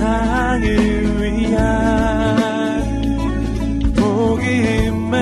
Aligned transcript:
세상을 0.00 0.64
위한 1.20 1.60
복음의 3.94 5.20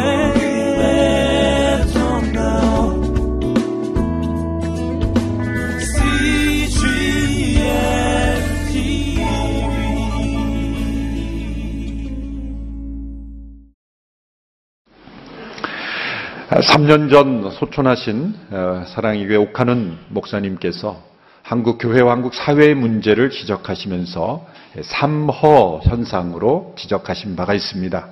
삼 16.62 16.86
년 16.86 17.08
전 17.08 17.50
소촌하신 17.50 18.34
어, 18.50 18.84
사랑의 18.86 19.26
교회 19.26 19.36
옥하는 19.36 19.96
목사님께서 20.10 21.07
한국 21.48 21.78
교회와 21.78 22.12
한국 22.12 22.34
사회의 22.34 22.74
문제를 22.74 23.30
지적하시면서 23.30 24.46
삼허 24.82 25.80
현상으로 25.82 26.74
지적하신 26.76 27.36
바가 27.36 27.54
있습니다. 27.54 28.08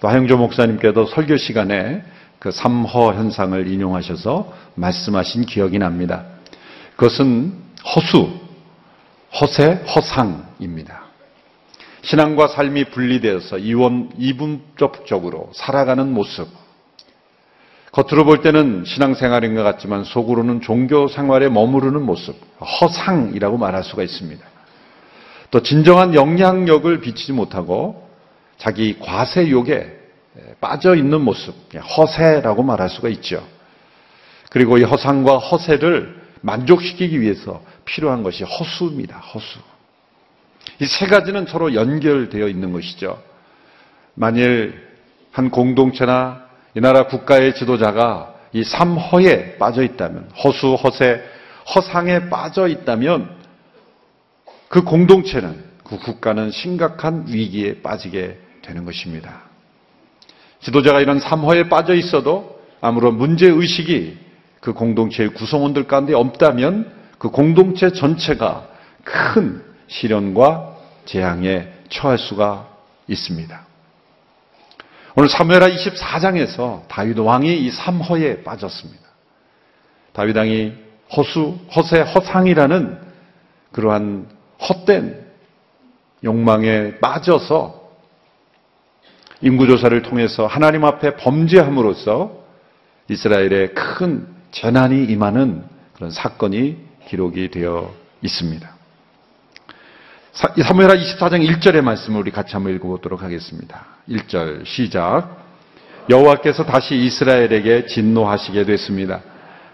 또 0.00 0.08
하영조 0.08 0.38
목사님께도 0.38 1.04
설교 1.04 1.36
시간에 1.36 2.02
그 2.38 2.50
삼허 2.50 3.12
현상을 3.12 3.68
인용하셔서 3.68 4.50
말씀하신 4.76 5.44
기억이 5.44 5.78
납니다. 5.78 6.24
그것은 6.96 7.52
허수, 7.94 8.30
허세, 9.38 9.84
허상입니다. 9.94 11.02
신앙과 12.00 12.48
삶이 12.48 12.84
분리되어서 12.86 13.58
이원, 13.58 14.08
이분적으로 14.16 15.50
살아가는 15.52 16.10
모습, 16.10 16.48
겉으로 17.92 18.24
볼 18.24 18.42
때는 18.42 18.84
신앙생활인 18.86 19.54
것 19.54 19.62
같지만 19.62 20.04
속으로는 20.04 20.60
종교 20.60 21.08
생활에 21.08 21.48
머무르는 21.48 22.02
모습, 22.02 22.36
허상이라고 22.60 23.56
말할 23.56 23.82
수가 23.82 24.02
있습니다. 24.02 24.44
또 25.50 25.62
진정한 25.62 26.14
영향력을 26.14 27.00
비치지 27.00 27.32
못하고 27.32 28.08
자기 28.58 28.98
과세욕에 28.98 29.96
빠져 30.60 30.94
있는 30.94 31.22
모습, 31.22 31.54
허세라고 31.74 32.62
말할 32.62 32.90
수가 32.90 33.08
있죠. 33.08 33.46
그리고 34.50 34.78
이 34.78 34.82
허상과 34.82 35.38
허세를 35.38 36.18
만족시키기 36.42 37.20
위해서 37.20 37.62
필요한 37.84 38.22
것이 38.22 38.44
허수입니다. 38.44 39.16
허수. 39.18 39.58
이 40.80 40.86
세 40.86 41.06
가지는 41.06 41.46
서로 41.46 41.74
연결되어 41.74 42.46
있는 42.46 42.72
것이죠. 42.72 43.20
만일 44.14 44.86
한 45.32 45.50
공동체나 45.50 46.47
이 46.74 46.80
나라 46.80 47.06
국가의 47.06 47.54
지도자가 47.54 48.34
이 48.52 48.64
삼허에 48.64 49.56
빠져 49.58 49.82
있다면, 49.82 50.30
허수, 50.42 50.74
허세, 50.74 51.22
허상에 51.74 52.28
빠져 52.28 52.66
있다면 52.68 53.36
그 54.68 54.82
공동체는, 54.82 55.64
그 55.84 55.98
국가는 55.98 56.50
심각한 56.50 57.24
위기에 57.28 57.80
빠지게 57.82 58.38
되는 58.62 58.84
것입니다. 58.84 59.42
지도자가 60.60 61.00
이런 61.00 61.18
삼허에 61.20 61.68
빠져 61.68 61.94
있어도 61.94 62.60
아무런 62.80 63.16
문제의식이 63.16 64.18
그 64.60 64.72
공동체의 64.72 65.30
구성원들 65.30 65.86
가운데 65.86 66.14
없다면 66.14 66.92
그 67.18 67.30
공동체 67.30 67.90
전체가 67.92 68.68
큰 69.04 69.62
시련과 69.88 70.76
재앙에 71.06 71.68
처할 71.88 72.18
수가 72.18 72.68
있습니다. 73.06 73.67
오늘 75.18 75.28
사무엘하 75.28 75.70
24장에서 75.70 76.86
다윗 76.86 77.18
왕이 77.18 77.52
이 77.64 77.72
삼허에 77.72 78.44
빠졌습니다. 78.44 79.02
다윗 80.12 80.36
왕이 80.36 80.72
허수, 81.16 81.58
허세, 81.74 82.02
허상이라는 82.02 83.00
그러한 83.72 84.28
헛된 84.60 85.26
욕망에 86.22 87.00
빠져서 87.00 87.90
인구조사를 89.40 90.00
통해서 90.02 90.46
하나님 90.46 90.84
앞에 90.84 91.16
범죄함으로써 91.16 92.30
이스라엘에 93.08 93.70
큰 93.70 94.24
재난이 94.52 95.06
임하는 95.06 95.64
그런 95.94 96.12
사건이 96.12 96.76
기록이 97.08 97.50
되어 97.50 97.92
있습니다. 98.22 98.77
사무엘하 100.32 100.94
24장 100.94 101.44
1절의 101.48 101.80
말씀을 101.80 102.20
우리 102.20 102.30
같이 102.30 102.52
한번 102.52 102.74
읽어보도록 102.74 103.22
하겠습니다. 103.22 103.86
1절 104.08 104.66
시작. 104.66 105.46
여호와께서 106.10 106.64
다시 106.64 106.96
이스라엘에게 106.96 107.86
진노하시게 107.86 108.64
됐습니다. 108.64 109.20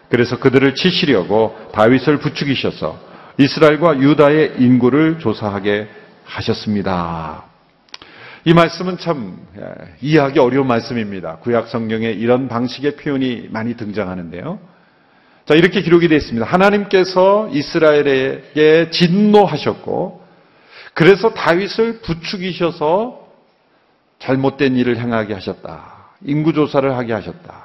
그래서 0.08 0.38
그들을 0.38 0.74
치시려고 0.74 1.56
다윗을 1.72 2.18
부추기셔서 2.18 2.98
이스라엘과 3.38 3.98
유다의 3.98 4.54
인구를 4.58 5.18
조사하게 5.18 5.88
하셨습니다. 6.24 7.44
이 8.44 8.52
말씀은 8.52 8.98
참 8.98 9.38
예, 9.56 9.62
이해하기 10.02 10.38
어려운 10.38 10.66
말씀입니다. 10.66 11.36
구약 11.36 11.68
성경에 11.68 12.10
이런 12.10 12.48
방식의 12.48 12.96
표현이 12.96 13.48
많이 13.50 13.74
등장하는데요. 13.76 14.58
자, 15.46 15.54
이렇게 15.54 15.82
기록이 15.82 16.08
되어 16.08 16.18
있습니다. 16.18 16.46
하나님께서 16.46 17.48
이스라엘에게 17.52 18.90
진노하셨고 18.90 20.23
그래서 20.94 21.34
다윗을 21.34 22.00
부추기셔서 22.00 23.28
잘못된 24.20 24.76
일을 24.76 24.98
행하게 24.98 25.34
하셨다. 25.34 26.12
인구조사를 26.24 26.96
하게 26.96 27.12
하셨다. 27.12 27.64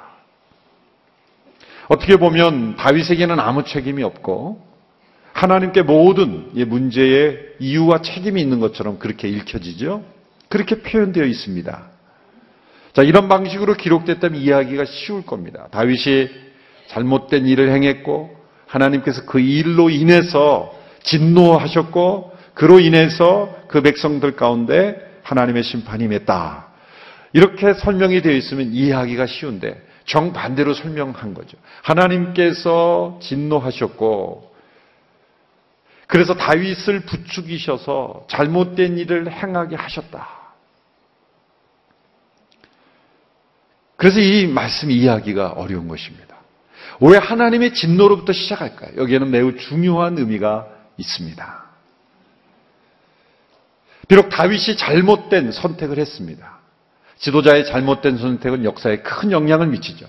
어떻게 1.88 2.16
보면 2.16 2.76
다윗에게는 2.76 3.40
아무 3.40 3.64
책임이 3.64 4.02
없고 4.02 4.68
하나님께 5.32 5.82
모든 5.82 6.50
문제의 6.54 7.38
이유와 7.60 8.02
책임이 8.02 8.40
있는 8.40 8.60
것처럼 8.60 8.98
그렇게 8.98 9.28
읽혀지죠. 9.28 10.04
그렇게 10.48 10.82
표현되어 10.82 11.24
있습니다. 11.24 11.82
자, 12.92 13.02
이런 13.02 13.28
방식으로 13.28 13.74
기록됐다면 13.74 14.40
이해하기가 14.40 14.84
쉬울 14.84 15.24
겁니다. 15.24 15.68
다윗이 15.70 16.28
잘못된 16.88 17.46
일을 17.46 17.70
행했고 17.70 18.36
하나님께서 18.66 19.24
그 19.24 19.38
일로 19.38 19.90
인해서 19.90 20.72
진노하셨고 21.04 22.29
그로 22.60 22.78
인해서 22.78 23.56
그 23.68 23.80
백성들 23.80 24.36
가운데 24.36 25.00
하나님의 25.22 25.62
심판이 25.62 26.08
맺다. 26.08 26.66
이렇게 27.32 27.72
설명이 27.72 28.20
되어 28.20 28.34
있으면 28.34 28.74
이해하기가 28.74 29.24
쉬운데 29.24 29.82
정반대로 30.04 30.74
설명한 30.74 31.32
거죠. 31.32 31.56
하나님께서 31.80 33.18
진노하셨고 33.22 34.54
그래서 36.06 36.34
다윗을 36.34 37.06
부추기셔서 37.06 38.26
잘못된 38.28 38.98
일을 38.98 39.32
행하게 39.32 39.76
하셨다. 39.76 40.28
그래서 43.96 44.20
이 44.20 44.46
말씀 44.46 44.90
이해하기가 44.90 45.52
어려운 45.52 45.88
것입니다. 45.88 46.36
왜 47.00 47.16
하나님의 47.16 47.72
진노로부터 47.72 48.34
시작할까요? 48.34 48.98
여기에는 48.98 49.30
매우 49.30 49.56
중요한 49.56 50.18
의미가 50.18 50.66
있습니다. 50.98 51.69
비록 54.10 54.28
다윗이 54.28 54.76
잘못된 54.76 55.52
선택을 55.52 55.98
했습니다. 55.98 56.58
지도자의 57.18 57.64
잘못된 57.64 58.18
선택은 58.18 58.64
역사에 58.64 59.02
큰 59.02 59.30
영향을 59.30 59.68
미치죠. 59.68 60.04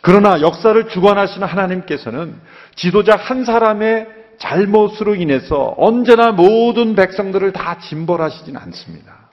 그러나 0.00 0.40
역사를 0.40 0.88
주관하시는 0.88 1.46
하나님께서는 1.46 2.34
지도자 2.74 3.14
한 3.14 3.44
사람의 3.44 4.08
잘못으로 4.38 5.14
인해서 5.14 5.72
언제나 5.78 6.32
모든 6.32 6.96
백성들을 6.96 7.52
다 7.52 7.78
징벌하시진 7.78 8.56
않습니다. 8.56 9.30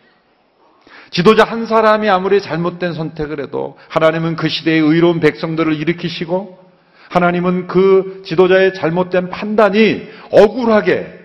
지도자 1.09 1.43
한 1.43 1.65
사람이 1.65 2.07
아무리 2.09 2.43
잘못된 2.43 2.93
선택을 2.93 3.41
해도 3.41 3.75
하나님은 3.87 4.35
그 4.35 4.49
시대의 4.49 4.81
의로운 4.81 5.19
백성들을 5.19 5.73
일으키시고 5.73 6.59
하나님은 7.09 7.65
그 7.65 8.21
지도자의 8.23 8.75
잘못된 8.75 9.31
판단이 9.31 10.07
억울하게 10.29 11.18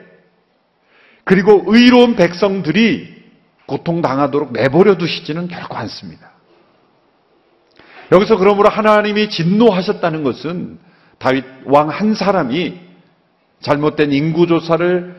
그리고 1.25 1.65
의로운 1.67 2.17
백성들이 2.17 3.15
고통당하도록 3.67 4.53
내버려 4.53 4.97
두시지는 4.97 5.49
결코 5.49 5.77
않습니다. 5.79 6.33
여기서 8.13 8.37
그러므로 8.37 8.69
하나님이 8.69 9.31
진노하셨다는 9.31 10.23
것은 10.23 10.79
다윗 11.19 11.45
왕 11.65 11.89
한 11.89 12.15
사람이 12.15 12.79
잘못된 13.61 14.13
인구조사를 14.13 15.17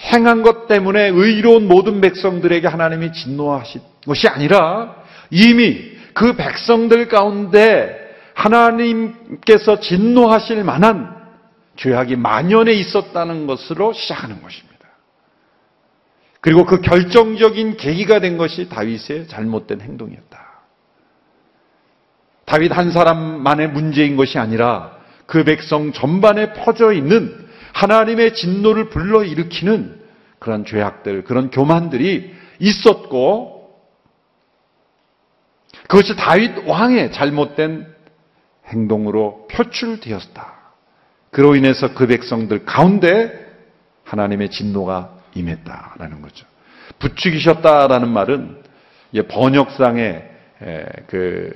행한 0.00 0.42
것 0.42 0.66
때문에 0.66 1.08
의로운 1.08 1.68
모든 1.68 2.00
백성들에게 2.00 2.66
하나님이 2.66 3.12
진노하신 3.12 3.82
것이 4.06 4.28
아니라 4.28 4.96
이미 5.30 5.92
그 6.14 6.34
백성들 6.34 7.08
가운데 7.08 7.98
하나님께서 8.34 9.80
진노하실 9.80 10.64
만한 10.64 11.14
죄악이 11.76 12.16
만연해 12.16 12.72
있었다는 12.72 13.46
것으로 13.46 13.92
시작하는 13.92 14.42
것입니다. 14.42 14.71
그리고 16.42 16.66
그 16.66 16.80
결정적인 16.80 17.76
계기가 17.76 18.18
된 18.18 18.36
것이 18.36 18.68
다윗의 18.68 19.28
잘못된 19.28 19.80
행동이었다. 19.80 20.42
다윗 22.44 22.76
한 22.76 22.90
사람만의 22.90 23.70
문제인 23.70 24.16
것이 24.16 24.38
아니라 24.38 24.98
그 25.26 25.44
백성 25.44 25.92
전반에 25.92 26.52
퍼져 26.52 26.92
있는 26.92 27.48
하나님의 27.72 28.34
진노를 28.34 28.88
불러일으키는 28.90 30.02
그런 30.40 30.64
죄악들, 30.64 31.22
그런 31.24 31.50
교만들이 31.50 32.34
있었고 32.58 33.78
그것이 35.86 36.16
다윗 36.16 36.66
왕의 36.66 37.12
잘못된 37.12 37.86
행동으로 38.66 39.46
표출되었다. 39.46 40.54
그로 41.30 41.54
인해서 41.54 41.94
그 41.94 42.08
백성들 42.08 42.64
가운데 42.64 43.32
하나님의 44.02 44.50
진노가 44.50 45.21
임했다라는 45.34 46.22
거죠. 46.22 46.46
부추기셨다라는 46.98 48.08
말은 48.08 48.62
번역상의 49.28 50.30
그 51.08 51.50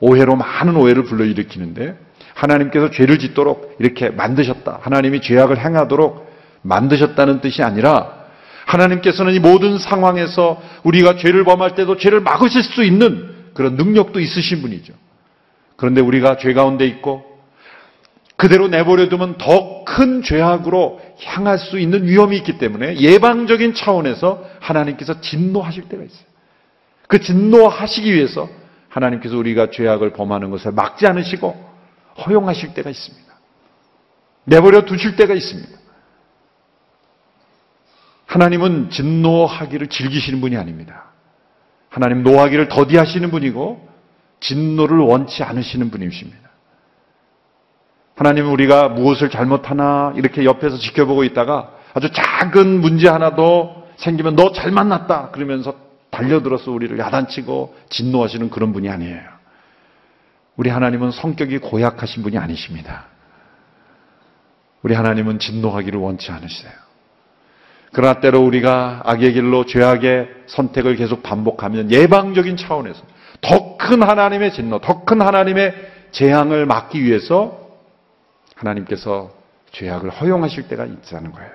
오해로 0.00 0.36
많은 0.36 0.76
오해를 0.76 1.04
불러일으키는데 1.04 1.96
하나님께서 2.34 2.90
죄를 2.90 3.18
짓도록 3.18 3.76
이렇게 3.80 4.10
만드셨다. 4.10 4.80
하나님이 4.82 5.20
죄악을 5.22 5.58
행하도록 5.58 6.26
만드셨다는 6.62 7.40
뜻이 7.40 7.62
아니라 7.62 8.26
하나님께서는 8.66 9.34
이 9.34 9.38
모든 9.38 9.78
상황에서 9.78 10.60
우리가 10.82 11.16
죄를 11.16 11.44
범할 11.44 11.74
때도 11.74 11.96
죄를 11.96 12.20
막으실 12.20 12.62
수 12.62 12.84
있는 12.84 13.34
그런 13.54 13.76
능력도 13.76 14.20
있으신 14.20 14.60
분이죠. 14.60 14.92
그런데 15.76 16.00
우리가 16.00 16.36
죄 16.36 16.52
가운데 16.52 16.86
있고 16.86 17.24
그대로 18.36 18.68
내버려두면 18.68 19.38
더 19.38 19.76
큰 19.86 20.22
죄악으로 20.22 21.00
향할 21.22 21.58
수 21.58 21.78
있는 21.78 22.06
위험이 22.06 22.36
있기 22.38 22.58
때문에 22.58 22.96
예방적인 22.98 23.72
차원에서 23.72 24.44
하나님께서 24.60 25.22
진노하실 25.22 25.88
때가 25.88 26.02
있어요. 26.02 26.26
그 27.08 27.20
진노하시기 27.20 28.12
위해서 28.12 28.48
하나님께서 28.88 29.38
우리가 29.38 29.70
죄악을 29.70 30.12
범하는 30.12 30.50
것을 30.50 30.72
막지 30.72 31.06
않으시고 31.06 31.56
허용하실 32.26 32.74
때가 32.74 32.90
있습니다. 32.90 33.26
내버려 34.44 34.84
두실 34.84 35.16
때가 35.16 35.32
있습니다. 35.34 35.78
하나님은 38.26 38.90
진노하기를 38.90 39.86
즐기시는 39.86 40.40
분이 40.40 40.56
아닙니다. 40.56 41.04
하나님 41.88 42.22
노하기를 42.24 42.68
더디하시는 42.68 43.30
분이고 43.30 43.88
진노를 44.40 44.98
원치 44.98 45.42
않으시는 45.44 45.90
분이십니다. 45.90 46.45
하나님은 48.16 48.50
우리가 48.50 48.88
무엇을 48.88 49.30
잘못하나 49.30 50.12
이렇게 50.16 50.44
옆에서 50.44 50.78
지켜보고 50.78 51.24
있다가 51.24 51.70
아주 51.94 52.10
작은 52.12 52.80
문제 52.80 53.08
하나도 53.08 53.86
생기면 53.96 54.36
너 54.36 54.52
잘 54.52 54.70
만났다 54.70 55.30
그러면서 55.30 55.74
달려들어서 56.10 56.70
우리를 56.70 56.98
야단치고 56.98 57.74
진노하시는 57.90 58.50
그런 58.50 58.72
분이 58.72 58.88
아니에요. 58.88 59.20
우리 60.56 60.70
하나님은 60.70 61.10
성격이 61.10 61.58
고약하신 61.58 62.22
분이 62.22 62.38
아니십니다. 62.38 63.04
우리 64.82 64.94
하나님은 64.94 65.38
진노하기를 65.38 65.98
원치 66.00 66.30
않으세요. 66.32 66.72
그러나 67.92 68.20
때로 68.20 68.40
우리가 68.40 69.02
악의 69.04 69.34
길로 69.34 69.66
죄악의 69.66 70.28
선택을 70.46 70.96
계속 70.96 71.22
반복하면 71.22 71.90
예방적인 71.90 72.56
차원에서 72.56 73.02
더 73.42 73.76
큰 73.76 74.02
하나님의 74.02 74.52
진노, 74.52 74.80
더 74.80 75.04
큰 75.04 75.20
하나님의 75.20 75.74
재앙을 76.12 76.66
막기 76.66 77.04
위해서 77.04 77.65
하나님께서 78.56 79.30
죄악을 79.72 80.10
허용하실 80.10 80.68
때가 80.68 80.84
있다는 80.84 81.32
거예요. 81.32 81.50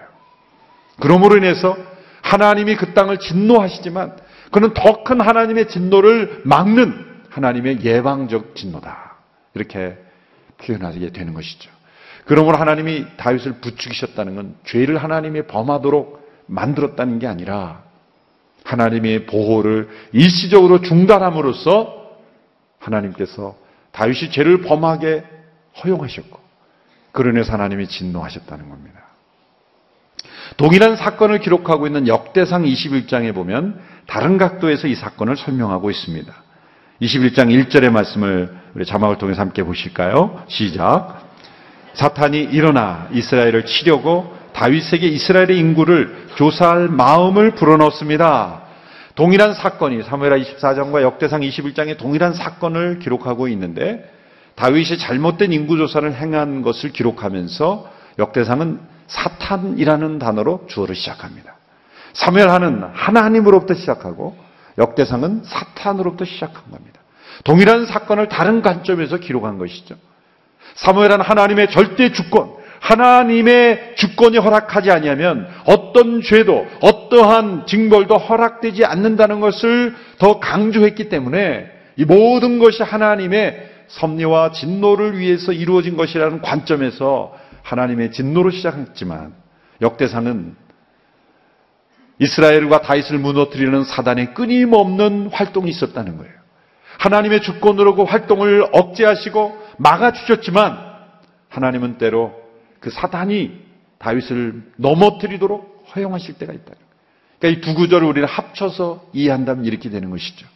그러므로 0.99 1.37
인해서 1.37 1.75
하나님이 2.21 2.75
그 2.75 2.93
땅을 2.93 3.19
진노하시지만 3.19 4.17
그는 4.51 4.73
더 4.73 5.03
큰 5.03 5.19
하나님의 5.21 5.67
진노를 5.67 6.41
막는 6.45 7.05
하나님의 7.29 7.83
예방적 7.83 8.55
진노다. 8.55 9.15
이렇게 9.55 9.97
표현하게 10.57 11.09
되는 11.11 11.33
것이죠. 11.33 11.71
그러므로 12.25 12.57
하나님이 12.57 13.07
다윗을 13.17 13.53
부추기셨다는 13.61 14.35
건 14.35 14.55
죄를 14.65 14.97
하나님이 14.97 15.47
범하도록 15.47 16.29
만들었다는 16.45 17.19
게 17.19 17.27
아니라 17.27 17.83
하나님의 18.63 19.25
보호를 19.25 19.89
일시적으로 20.11 20.81
중단함으로써 20.81 22.11
하나님께서 22.79 23.55
다윗이 23.91 24.31
죄를 24.31 24.61
범하게 24.61 25.23
허용하셨고 25.83 26.40
그러면서 27.11 27.53
하나님이 27.53 27.87
진노하셨다는 27.87 28.69
겁니다. 28.69 29.01
동일한 30.57 30.95
사건을 30.95 31.39
기록하고 31.39 31.87
있는 31.87 32.07
역대상 32.07 32.63
21장에 32.63 33.33
보면 33.33 33.79
다른 34.07 34.37
각도에서 34.37 34.87
이 34.87 34.95
사건을 34.95 35.37
설명하고 35.37 35.89
있습니다. 35.89 36.33
21장 37.01 37.47
1절의 37.47 37.89
말씀을 37.89 38.55
우리 38.75 38.85
자막을 38.85 39.17
통해서 39.17 39.41
함께 39.41 39.63
보실까요? 39.63 40.43
시작. 40.47 41.29
사탄이 41.93 42.39
일어나 42.43 43.07
이스라엘을 43.11 43.65
치려고 43.65 44.37
다윗에게 44.53 45.07
이스라엘의 45.07 45.57
인구를 45.57 46.27
조사할 46.35 46.89
마음을 46.89 47.51
불어넣습니다. 47.51 48.61
동일한 49.15 49.53
사건이 49.53 50.03
사무엘하 50.03 50.37
24장과 50.37 51.01
역대상 51.01 51.41
21장에 51.41 51.97
동일한 51.97 52.33
사건을 52.33 52.99
기록하고 52.99 53.47
있는데 53.49 54.09
다윗이 54.55 54.97
잘못된 54.97 55.53
인구 55.53 55.77
조사를 55.77 56.13
행한 56.13 56.61
것을 56.61 56.91
기록하면서 56.91 57.89
역대상은 58.19 58.79
사탄이라는 59.07 60.19
단어로 60.19 60.65
주어를 60.67 60.95
시작합니다. 60.95 61.55
사무엘하는 62.13 62.83
하나님으로부터 62.93 63.73
시작하고 63.73 64.37
역대상은 64.77 65.41
사탄으로부터 65.43 66.25
시작한 66.25 66.63
겁니다. 66.69 67.01
동일한 67.43 67.85
사건을 67.85 68.29
다른 68.29 68.61
관점에서 68.61 69.17
기록한 69.17 69.57
것이죠. 69.57 69.95
사무엘은 70.75 71.21
하나님의 71.21 71.71
절대 71.71 72.11
주권, 72.11 72.51
하나님의 72.79 73.93
주권이 73.95 74.37
허락하지 74.37 74.91
아니하면 74.91 75.47
어떤 75.65 76.21
죄도 76.21 76.67
어떠한 76.81 77.67
징벌도 77.67 78.17
허락되지 78.17 78.85
않는다는 78.85 79.39
것을 79.39 79.95
더 80.17 80.39
강조했기 80.39 81.09
때문에 81.09 81.71
이 81.97 82.05
모든 82.05 82.59
것이 82.59 82.81
하나님의 82.81 83.70
섭리와 83.91 84.51
진노를 84.51 85.17
위해서 85.17 85.51
이루어진 85.51 85.97
것이라는 85.97 86.41
관점에서 86.41 87.33
하나님의 87.63 88.11
진노로 88.11 88.49
시작했지만 88.49 89.33
역대사는 89.81 90.55
이스라엘과 92.19 92.81
다윗을 92.81 93.17
무너뜨리는 93.17 93.83
사단의 93.83 94.33
끊임없는 94.33 95.29
활동이 95.31 95.69
있었다는 95.69 96.17
거예요. 96.17 96.33
하나님의 96.99 97.41
주권으로 97.41 97.95
그 97.95 98.03
활동을 98.03 98.67
억제하시고 98.71 99.59
막아주셨지만 99.77 100.77
하나님은 101.49 101.97
때로 101.97 102.33
그 102.79 102.91
사단이 102.91 103.59
다윗을 103.97 104.71
넘어뜨리도록 104.77 105.85
허용하실 105.95 106.35
때가 106.35 106.53
있다. 106.53 106.73
그러니까 107.39 107.59
이 107.59 107.61
두 107.61 107.73
구절을 107.73 108.07
우리는 108.07 108.27
합쳐서 108.27 109.09
이해한다면 109.13 109.65
이렇게 109.65 109.89
되는 109.89 110.11
것이죠. 110.11 110.47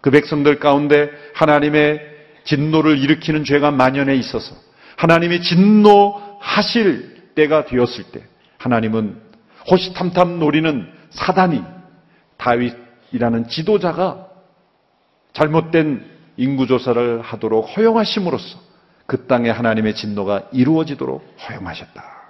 그 0.00 0.10
백성들 0.10 0.58
가운데 0.58 1.10
하나님의 1.34 2.11
진노를 2.44 2.98
일으키는 2.98 3.44
죄가 3.44 3.70
만연해 3.70 4.14
있어서 4.16 4.54
하나님이 4.96 5.42
진노하실 5.42 7.32
때가 7.34 7.64
되었을 7.66 8.04
때 8.12 8.24
하나님은 8.58 9.20
호시탐탐 9.70 10.38
노리는 10.38 10.86
사단이 11.10 11.62
다윗이라는 12.36 13.48
지도자가 13.48 14.26
잘못된 15.32 16.04
인구조사를 16.36 17.20
하도록 17.22 17.76
허용하심으로써 17.76 18.58
그 19.06 19.26
땅에 19.26 19.50
하나님의 19.50 19.94
진노가 19.94 20.48
이루어지도록 20.52 21.36
허용하셨다. 21.48 22.22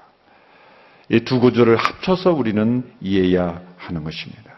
이 1.10 1.20
두 1.20 1.40
구절을 1.40 1.76
합쳐서 1.76 2.32
우리는 2.32 2.90
이해해야 3.00 3.60
하는 3.76 4.04
것입니다. 4.04 4.52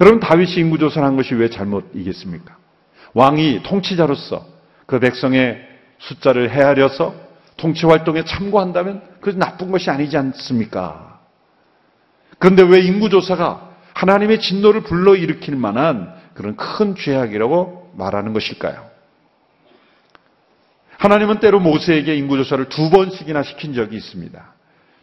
여러분 0.00 0.20
다윗이 0.20 0.54
인구조사를 0.56 1.06
한 1.06 1.16
것이 1.16 1.34
왜 1.34 1.48
잘못이겠습니까? 1.50 2.56
왕이 3.14 3.62
통치자로서 3.62 4.46
그 4.86 5.00
백성의 5.00 5.66
숫자를 5.98 6.50
헤아려서 6.50 7.14
통치 7.56 7.86
활동에 7.86 8.24
참고한다면 8.24 9.02
그것이 9.20 9.38
나쁜 9.38 9.70
것이 9.70 9.90
아니지 9.90 10.16
않습니까? 10.16 11.20
그런데 12.38 12.62
왜 12.62 12.80
인구조사가 12.80 13.76
하나님의 13.94 14.40
진노를 14.40 14.82
불러일으킬 14.82 15.56
만한 15.56 16.14
그런 16.34 16.54
큰 16.56 16.94
죄악이라고 16.94 17.94
말하는 17.96 18.32
것일까요? 18.34 18.84
하나님은 20.98 21.40
때로 21.40 21.60
모세에게 21.60 22.14
인구조사를 22.16 22.68
두 22.68 22.90
번씩이나 22.90 23.42
시킨 23.42 23.74
적이 23.74 23.96
있습니다. 23.96 24.54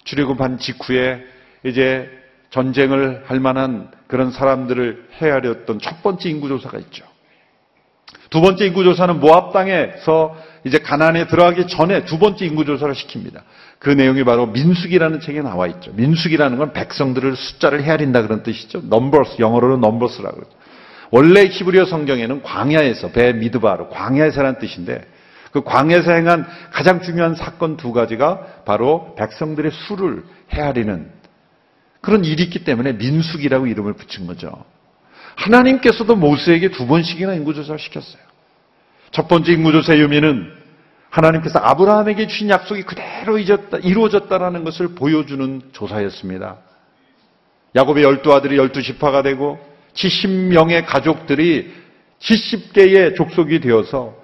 출애굽한 0.04 0.60
직후에 0.60 1.26
이제 1.64 2.10
전쟁을 2.50 3.24
할 3.26 3.40
만한 3.40 3.92
그런 4.08 4.32
사람들을 4.32 5.10
헤아렸던 5.20 5.80
첫 5.80 6.04
번째 6.04 6.30
인구조사가 6.30 6.78
있죠. 6.80 7.13
두 8.34 8.42
번째 8.42 8.66
인구조사는 8.66 9.20
모압 9.20 9.54
땅에서 9.54 10.36
이제 10.64 10.80
가나안에 10.80 11.28
들어가기 11.28 11.68
전에 11.68 12.04
두 12.06 12.18
번째 12.18 12.48
인구조사를 12.48 12.92
시킵니다. 12.96 13.42
그 13.78 13.92
내용이 13.92 14.24
바로 14.24 14.48
민수기라는 14.48 15.20
책에 15.20 15.44
나와 15.44 15.68
있죠. 15.68 15.92
민수기라는 15.94 16.58
건 16.58 16.74
백성들을 16.74 17.36
숫자를 17.36 17.84
헤아린다 17.84 18.24
그런 18.24 18.42
뜻이죠. 18.42 18.82
Numbers, 18.86 19.36
영어로는 19.40 19.82
Numbers라고 19.82 20.36
그러죠. 20.36 20.52
원래 21.12 21.46
히브리어 21.46 21.86
성경에는 21.86 22.42
광야에서 22.42 23.12
배 23.12 23.34
미드바로 23.34 23.90
광야에서라는 23.90 24.58
뜻인데 24.58 25.06
그 25.52 25.62
광야에서 25.62 26.14
행한 26.14 26.48
가장 26.72 27.04
중요한 27.04 27.36
사건 27.36 27.78
두 27.78 27.94
가지가 27.94 28.64
바로 28.66 29.14
백성들의 29.16 29.70
수를 29.72 30.24
헤아리는 30.52 31.08
그런 32.02 32.26
일이 32.26 32.42
있기 32.42 32.64
때문에 32.64 32.94
민숙이라고 32.94 33.68
이름을 33.68 33.94
붙인 33.94 34.26
거죠. 34.26 34.66
하나님께서도 35.36 36.16
모세에게 36.16 36.70
두 36.70 36.88
번씩이나 36.88 37.34
인구조사를 37.34 37.80
시켰어요. 37.80 38.22
첫 39.12 39.28
번째 39.28 39.54
인구조사의 39.54 40.02
의미는 40.02 40.52
하나님께서 41.10 41.60
아브라함에게 41.60 42.28
주신 42.28 42.50
약속이 42.50 42.84
그대로 42.84 43.38
이루어졌다라는 43.38 44.64
것을 44.64 44.96
보여주는 44.96 45.62
조사였습니다. 45.72 46.58
야곱의 47.76 48.04
열두 48.04 48.34
아들이 48.34 48.58
열두 48.58 48.82
지파가 48.82 49.22
되고 49.22 49.60
70명의 49.94 50.86
가족들이 50.86 51.72
70개의 52.20 53.16
족속이 53.16 53.60
되어서 53.60 54.16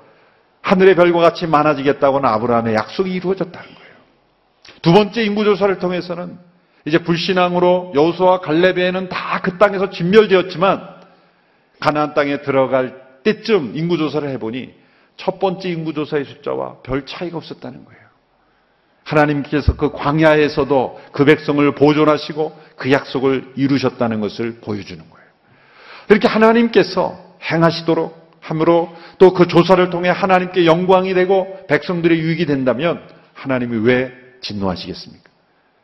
하늘의 0.61 0.95
별과 0.95 1.19
같이 1.19 1.47
많아지겠다고는 1.47 2.27
아브라함의 2.27 2.73
약속이 2.75 3.11
이루어졌다는 3.11 3.67
거예요. 3.67 3.89
두 4.81 4.93
번째 4.93 5.23
인구조사를 5.23 5.77
통해서는 5.79 6.37
이제 6.85 6.99
불신앙으로 6.99 7.91
여호수와 7.95 8.39
갈렙에는 8.39 9.09
다 9.09 9.28
그 9.41 9.57
땅에서 9.57 9.89
진멸되었지만 9.89 10.99
가나안 11.79 12.13
땅에 12.13 12.41
들어갈 12.41 13.21
때쯤 13.23 13.73
인구조사를 13.75 14.27
해보니 14.29 14.73
첫 15.17 15.39
번째 15.39 15.69
인구조사의 15.69 16.25
숫자와 16.25 16.77
별 16.83 17.05
차이가 17.05 17.37
없었다는 17.37 17.85
거예요. 17.85 17.99
하나님께서 19.03 19.75
그 19.75 19.91
광야에서도 19.91 21.01
그 21.11 21.25
백성을 21.25 21.75
보존하시고 21.75 22.59
그 22.75 22.91
약속을 22.91 23.53
이루셨다는 23.55 24.21
것을 24.21 24.59
보여주는 24.61 25.03
거예요. 25.09 25.27
이렇게 26.09 26.27
하나님께서 26.27 27.17
행하시도록 27.41 28.19
함으로 28.39 28.95
또 29.17 29.33
그 29.33 29.47
조사를 29.47 29.89
통해 29.89 30.09
하나님께 30.09 30.65
영광이 30.65 31.13
되고 31.13 31.65
백성들의 31.67 32.19
유익이 32.19 32.45
된다면 32.45 33.01
하나님이 33.33 33.85
왜 33.85 34.13
진노하시겠습니까? 34.41 35.29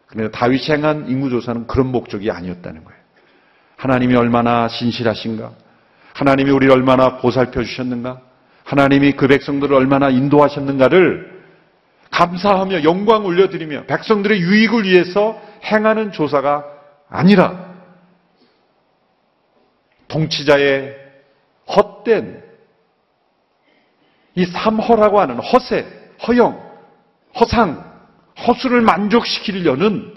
그런데 0.07 0.31
다윗이 0.31 0.69
행한 0.69 1.09
인구조사는 1.09 1.67
그런 1.67 1.87
목적이 1.87 2.31
아니었다는 2.31 2.83
거예요. 2.83 3.04
하나님이 3.77 4.15
얼마나 4.15 4.67
신실하신가? 4.67 5.51
하나님이 6.13 6.51
우리를 6.51 6.73
얼마나 6.73 7.17
보살펴 7.17 7.63
주셨는가? 7.63 8.21
하나님이 8.63 9.13
그 9.13 9.27
백성들을 9.27 9.75
얼마나 9.75 10.09
인도하셨는가를 10.09 11.43
감사하며 12.11 12.83
영광 12.83 13.25
올려드리며 13.25 13.85
백성들의 13.85 14.39
유익을 14.39 14.85
위해서 14.85 15.39
행하는 15.65 16.11
조사가 16.11 16.65
아니라 17.09 17.75
통치자의 20.07 20.95
헛된 21.67 22.43
이 24.35 24.45
삼허라고 24.45 25.19
하는 25.19 25.39
허세, 25.39 25.85
허영, 26.27 26.61
허상, 27.39 27.83
허수를 28.47 28.81
만족시키려는 28.81 30.15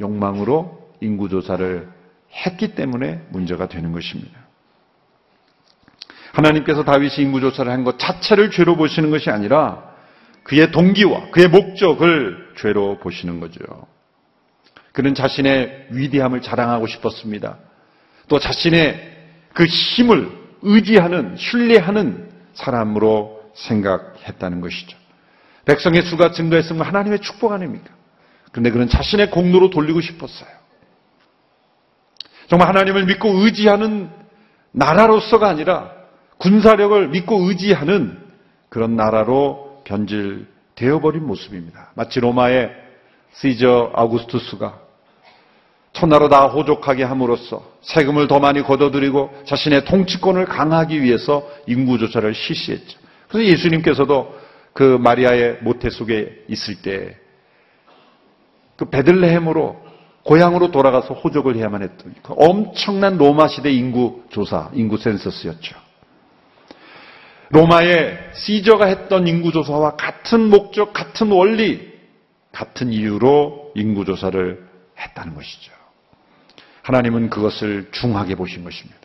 욕망으로 0.00 0.90
인구조사를 1.00 1.88
했기 2.34 2.74
때문에 2.74 3.22
문제가 3.30 3.68
되는 3.68 3.92
것입니다. 3.92 4.40
하나님께서 6.32 6.82
다윗이 6.84 7.16
인구조사를 7.18 7.70
한 7.70 7.84
것 7.84 7.98
자체를 7.98 8.50
죄로 8.50 8.76
보시는 8.76 9.10
것이 9.10 9.30
아니라 9.30 9.92
그의 10.44 10.72
동기와 10.72 11.30
그의 11.30 11.48
목적을 11.48 12.54
죄로 12.56 12.98
보시는 12.98 13.38
거죠. 13.40 13.60
그는 14.92 15.14
자신의 15.14 15.88
위대함을 15.90 16.42
자랑하고 16.42 16.86
싶었습니다. 16.86 17.58
또 18.28 18.38
자신의 18.38 19.10
그 19.54 19.64
힘을 19.64 20.30
의지하는, 20.62 21.36
신뢰하는 21.36 22.30
사람으로 22.54 23.42
생각했다는 23.54 24.60
것이죠. 24.60 24.96
백성의 25.64 26.02
수가 26.02 26.32
증가했으면 26.32 26.82
하나님의 26.86 27.20
축복 27.20 27.52
아닙니까? 27.52 27.90
그런데 28.50 28.70
그는 28.70 28.88
자신의 28.88 29.30
공로로 29.30 29.70
돌리고 29.70 30.00
싶었어요. 30.00 30.50
정말 32.52 32.68
하나님을 32.68 33.06
믿고 33.06 33.30
의지하는 33.30 34.10
나라로서가 34.72 35.48
아니라 35.48 35.90
군사력을 36.36 37.08
믿고 37.08 37.48
의지하는 37.48 38.18
그런 38.68 38.94
나라로 38.94 39.80
변질되어 39.84 41.00
버린 41.00 41.26
모습입니다. 41.26 41.92
마치 41.94 42.20
로마의 42.20 42.70
시저 43.32 43.90
아우구스투스가 43.94 44.80
천하로 45.94 46.28
다 46.28 46.44
호족하게 46.48 47.04
함으로써 47.04 47.64
세금을 47.80 48.28
더 48.28 48.38
많이 48.38 48.60
걷어들이고 48.60 49.44
자신의 49.46 49.86
통치권을 49.86 50.44
강하기 50.44 51.00
위해서 51.00 51.48
인구조사를 51.66 52.34
실시했죠. 52.34 52.98
그래서 53.28 53.50
예수님께서도 53.50 54.38
그 54.74 54.98
마리아의 55.00 55.60
모태 55.62 55.88
속에 55.88 56.44
있을 56.48 56.82
때 56.82 57.22
그 58.76 58.86
베들레헴으로 58.86 59.81
고향으로 60.24 60.70
돌아가서 60.70 61.14
호적을 61.14 61.56
해야만 61.56 61.82
했던 61.82 62.14
그 62.22 62.34
엄청난 62.36 63.18
로마 63.18 63.48
시대 63.48 63.70
인구 63.72 64.22
조사, 64.30 64.70
인구 64.72 64.96
센서스였죠. 64.96 65.76
로마의 67.50 68.30
시저가 68.34 68.86
했던 68.86 69.26
인구 69.26 69.52
조사와 69.52 69.96
같은 69.96 70.48
목적, 70.48 70.92
같은 70.92 71.30
원리, 71.30 71.92
같은 72.50 72.92
이유로 72.92 73.72
인구 73.74 74.04
조사를 74.04 74.66
했다는 74.98 75.34
것이죠. 75.34 75.72
하나님은 76.82 77.30
그것을 77.30 77.88
중하게 77.92 78.36
보신 78.36 78.64
것입니다. 78.64 79.00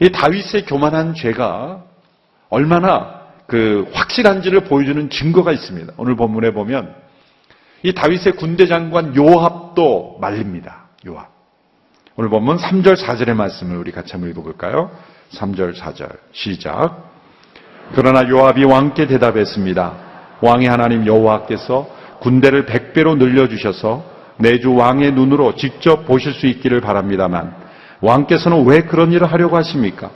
이 0.00 0.10
다윗의 0.10 0.64
교만한 0.66 1.14
죄가 1.14 1.84
얼마나 2.48 3.24
그 3.46 3.90
확실한지를 3.92 4.64
보여주는 4.64 5.10
증거가 5.10 5.52
있습니다. 5.52 5.92
오늘 5.96 6.16
본문에 6.16 6.52
보면 6.52 6.94
이 7.84 7.92
다윗의 7.92 8.36
군대 8.36 8.66
장관 8.66 9.14
요합도 9.14 10.16
말립니다. 10.18 10.86
요합. 11.06 11.28
오늘 12.16 12.30
본문 12.30 12.56
3절 12.56 12.96
4절의 12.96 13.34
말씀을 13.34 13.76
우리 13.76 13.92
같이 13.92 14.12
한번 14.12 14.30
읽어볼까요? 14.30 14.90
3절 15.34 15.76
4절 15.76 16.08
시작. 16.32 17.12
그러나 17.94 18.26
요압이 18.26 18.64
왕께 18.64 19.06
대답했습니다. 19.06 19.92
왕의 20.40 20.66
하나님 20.66 21.06
여호와께서 21.06 21.86
군대를 22.20 22.64
백배로 22.64 23.16
늘려주셔서 23.16 24.02
내주 24.38 24.74
왕의 24.74 25.12
눈으로 25.12 25.54
직접 25.54 26.06
보실 26.06 26.32
수 26.32 26.46
있기를 26.46 26.80
바랍니다만 26.80 27.54
왕께서는 28.00 28.64
왜 28.66 28.80
그런 28.84 29.12
일을 29.12 29.30
하려고 29.30 29.58
하십니까? 29.58 30.10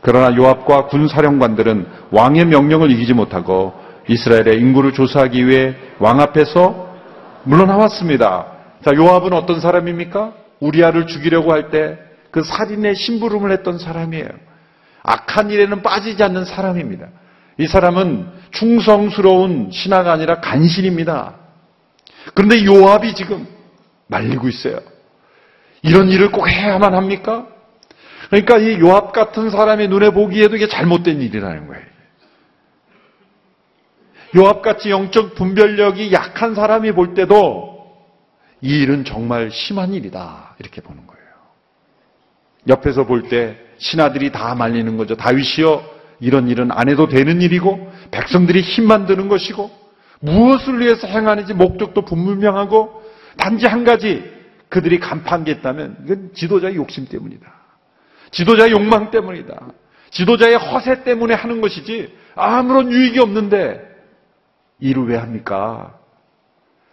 그러나 0.00 0.36
요압과 0.36 0.86
군사령관들은 0.86 1.86
왕의 2.10 2.46
명령을 2.46 2.90
이기지 2.90 3.14
못하고 3.14 3.74
이스라엘의 4.08 4.58
인구를 4.58 4.92
조사하기 4.92 5.46
위해 5.46 5.76
왕 6.00 6.20
앞에서 6.20 6.81
물러나왔습니다. 7.44 8.46
자, 8.84 8.92
요압은 8.94 9.32
어떤 9.32 9.60
사람입니까? 9.60 10.32
우리아를 10.60 11.06
죽이려고 11.06 11.52
할 11.52 11.70
때 11.70 12.12
그 12.32 12.42
살인의 12.42 12.96
심부름을 12.96 13.52
했던 13.52 13.78
사람이에요. 13.78 14.26
악한 15.02 15.50
일에는 15.50 15.82
빠지지 15.82 16.22
않는 16.24 16.46
사람입니다. 16.46 17.08
이 17.58 17.66
사람은 17.66 18.26
충성스러운 18.50 19.70
신하가 19.70 20.12
아니라 20.12 20.40
간신입니다. 20.40 21.34
그런데 22.34 22.64
요압이 22.64 23.14
지금 23.14 23.46
말리고 24.06 24.48
있어요. 24.48 24.78
이런 25.82 26.08
일을 26.08 26.32
꼭 26.32 26.48
해야만 26.48 26.94
합니까? 26.94 27.46
그러니까 28.30 28.56
이 28.58 28.80
요압 28.80 29.12
같은 29.12 29.50
사람의 29.50 29.88
눈에 29.88 30.10
보기에도 30.10 30.56
이게 30.56 30.66
잘못된 30.68 31.20
일이라는 31.20 31.66
거예요. 31.66 31.84
요압같이 34.34 34.90
영적 34.90 35.34
분별력이 35.34 36.12
약한 36.12 36.54
사람이 36.54 36.92
볼 36.92 37.14
때도 37.14 37.72
이 38.60 38.80
일은 38.82 39.04
정말 39.04 39.50
심한 39.50 39.92
일이다. 39.92 40.54
이렇게 40.58 40.80
보는 40.80 41.06
거예요. 41.06 41.22
옆에서 42.68 43.06
볼 43.06 43.28
때 43.28 43.56
신하들이 43.78 44.30
다 44.30 44.54
말리는 44.54 44.96
거죠. 44.96 45.16
다윗이여 45.16 45.84
이런 46.20 46.48
일은 46.48 46.70
안 46.70 46.88
해도 46.88 47.08
되는 47.08 47.42
일이고 47.42 47.92
백성들이 48.12 48.60
힘만 48.60 49.06
드는 49.06 49.28
것이고 49.28 49.70
무엇을 50.20 50.78
위해서 50.78 51.08
행하는지 51.08 51.52
목적도 51.52 52.02
분명하고 52.02 53.02
단지 53.36 53.66
한 53.66 53.82
가지 53.82 54.22
그들이 54.68 55.00
간파한 55.00 55.44
게 55.44 55.50
있다면 55.50 55.96
이건 56.04 56.30
지도자의 56.34 56.76
욕심 56.76 57.06
때문이다. 57.06 57.52
지도자의 58.30 58.70
욕망 58.70 59.10
때문이다. 59.10 59.60
지도자의 60.10 60.56
허세 60.56 61.02
때문에 61.02 61.34
하는 61.34 61.60
것이지 61.60 62.16
아무런 62.36 62.92
유익이 62.92 63.18
없는데 63.18 63.91
일을 64.82 65.08
왜 65.08 65.16
합니까? 65.16 65.94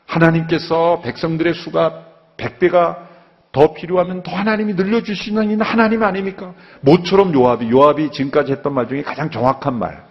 하나님께서 0.05 1.01
백성들의 1.01 1.53
수가 1.55 2.05
100배가 2.37 3.09
더 3.51 3.73
필요하면 3.73 4.21
더 4.23 4.31
하나님이 4.31 4.75
늘려주시는 4.75 5.59
하나님 5.61 6.03
아닙니까? 6.03 6.53
모처럼 6.81 7.33
요압이, 7.33 7.69
요압이 7.71 8.11
지금까지 8.11 8.51
했던 8.51 8.73
말 8.73 8.87
중에 8.87 9.01
가장 9.01 9.29
정확한 9.31 9.73
말. 9.77 10.03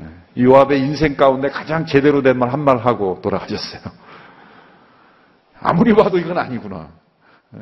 예, 0.00 0.42
요압의 0.44 0.80
인생 0.80 1.16
가운데 1.16 1.48
가장 1.48 1.86
제대로 1.86 2.20
된 2.22 2.36
말 2.38 2.50
한 2.52 2.60
말 2.60 2.76
하고 2.78 3.18
돌아가셨어요. 3.22 3.80
아무리 5.60 5.94
봐도 5.94 6.18
이건 6.18 6.36
아니구나. 6.38 6.90
예? 7.56 7.60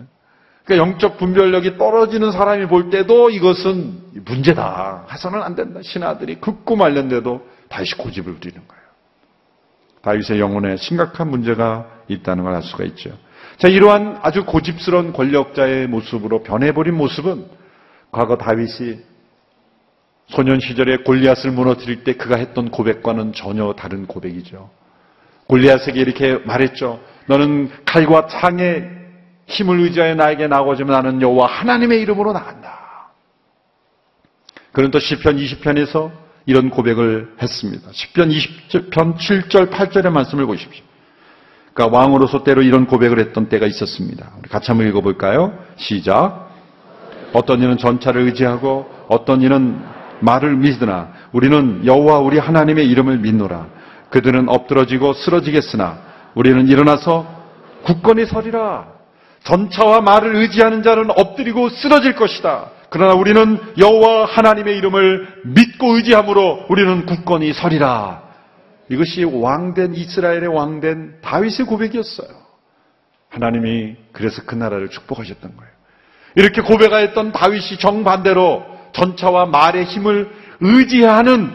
그러니까 0.65 0.87
영적 0.89 1.17
분별력이 1.19 1.79
떨어지는 1.79 2.33
사람이 2.33 2.67
볼 2.67 2.91
때도 2.91 3.31
이것은 3.31 4.23
문제다. 4.25 5.07
해서는 5.13 5.43
안 5.43 5.55
된다. 5.55 5.81
신하들이 5.83 6.41
극구 6.41 6.77
말렸는데도 6.77 7.47
다시 7.69 7.97
고집을 7.97 8.35
부리는 8.35 8.67
거예요. 8.67 8.86
다윗의 10.07 10.39
영혼에 10.39 10.77
심각한 10.77 11.29
문제가 11.31 11.87
있다는 12.07 12.45
걸 12.45 12.55
알 12.55 12.63
수가 12.63 12.85
있죠. 12.85 13.11
자, 13.59 13.67
이러한 13.67 14.21
아주 14.23 14.45
고집스러운 14.45 15.13
권력자의 15.13 15.89
모습으로 15.89 16.45
변해버린 16.45 16.95
모습은 16.95 17.47
과거 18.13 18.37
다윗이 18.37 19.01
소년 20.29 20.61
시절에 20.61 20.99
골리앗을 20.99 21.51
무너뜨릴 21.51 22.05
때 22.05 22.13
그가 22.15 22.37
했던 22.37 22.71
고백과는 22.71 23.33
전혀 23.33 23.73
다른 23.73 24.07
고백이죠. 24.07 24.71
골리앗에게 25.49 26.01
이렇게 26.01 26.37
말했죠. 26.39 27.01
너는 27.27 27.71
칼과 27.85 28.29
창의 28.29 28.89
힘을 29.47 29.81
의지하여 29.81 30.15
나에게 30.15 30.47
나오지만 30.47 31.03
나는 31.03 31.23
여호와 31.23 31.47
하나님의 31.47 32.01
이름으로 32.03 32.33
나간다. 32.33 33.11
그는 34.73 34.91
또 34.91 34.99
시편 35.01 35.37
20편에서 35.37 36.26
이런 36.47 36.71
고백을 36.71 37.35
했습니다. 37.43 37.89
시편 37.93 38.31
20편 38.31 39.17
7절 39.17 39.71
8절의 39.71 40.11
말씀을 40.11 40.47
보십시오. 40.47 40.85
그러니까 41.75 41.99
왕으로서 41.99 42.45
때로 42.45 42.63
이런 42.63 42.87
고백을 42.87 43.19
했던 43.19 43.49
때가 43.49 43.67
있었습니다. 43.67 44.31
우리 44.39 44.49
같이 44.49 44.71
한번 44.71 44.89
읽어볼까요? 44.89 45.53
시작. 45.77 46.51
어떤 47.33 47.63
이는 47.63 47.77
전차를 47.77 48.23
의지하고 48.23 48.89
어떤 49.09 49.43
이는 49.43 49.79
말을 50.21 50.57
믿으나 50.57 51.13
우리는 51.33 51.85
여호와 51.85 52.21
우리 52.21 52.39
하나님의 52.39 52.89
이름을 52.89 53.19
믿노라. 53.19 53.67
그들은 54.11 54.49
엎드러지고 54.49 55.13
쓰러지겠으나 55.13 55.99
우리는 56.35 56.69
일어나서 56.69 57.27
굳건히 57.83 58.25
서리라. 58.25 58.87
전차와 59.45 60.01
말을 60.01 60.37
의지하는 60.37 60.83
자는 60.83 61.11
엎드리고 61.11 61.69
쓰러질 61.69 62.15
것이다. 62.15 62.71
그러나 62.91 63.15
우리는 63.15 63.59
여호와 63.79 64.27
하나님의 64.27 64.77
이름을 64.79 65.43
믿고 65.45 65.97
의지함으로 65.97 66.67
우리는 66.69 67.07
굳건히 67.07 67.53
서리라. 67.53 68.23
이것이 68.89 69.25
왕된 69.25 69.95
이스라엘의 69.95 70.47
왕된 70.49 71.21
다윗의 71.21 71.67
고백이었어요. 71.67 72.29
하나님이 73.29 73.97
그래서 74.13 74.43
그 74.47 74.55
나라를 74.55 74.89
축복하셨던 74.89 75.57
거예요. 75.57 75.73
이렇게 76.37 76.63
고백하였던 76.63 77.33
다윗이 77.33 77.79
정반대로 77.79 78.65
전차와 78.93 79.47
말의 79.47 79.85
힘을 79.85 80.31
의지하는 80.61 81.53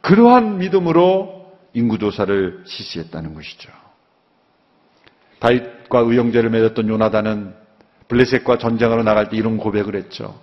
그러한 0.00 0.58
믿음으로 0.58 1.52
인구조사를 1.74 2.64
실시했다는 2.66 3.34
것이죠. 3.34 3.70
다윗과 5.38 6.00
의형제를 6.00 6.50
맺었던 6.50 6.88
요나단은 6.88 7.54
블레셋과 8.08 8.58
전쟁하러 8.58 9.02
나갈 9.02 9.28
때 9.28 9.36
이런 9.36 9.58
고백을 9.58 9.94
했죠. 9.96 10.38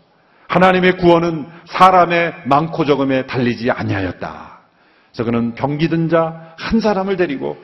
하나님의 0.47 0.97
구원은 0.97 1.47
사람의 1.65 2.33
많고 2.45 2.85
적음에 2.85 3.25
달리지 3.25 3.71
아니하였다. 3.71 4.59
그래서 5.11 5.23
그는 5.23 5.55
병기든 5.55 6.09
자 6.09 6.53
한 6.63 6.79
사람을 6.79 7.17
데리고 7.17 7.57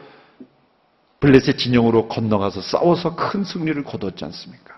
블레셋 1.19 1.57
진영으로 1.57 2.07
건너가서 2.07 2.62
싸워서 2.62 3.15
큰 3.15 3.43
승리를 3.43 3.81
거뒀지 3.83 4.24
않습니까? 4.25 4.74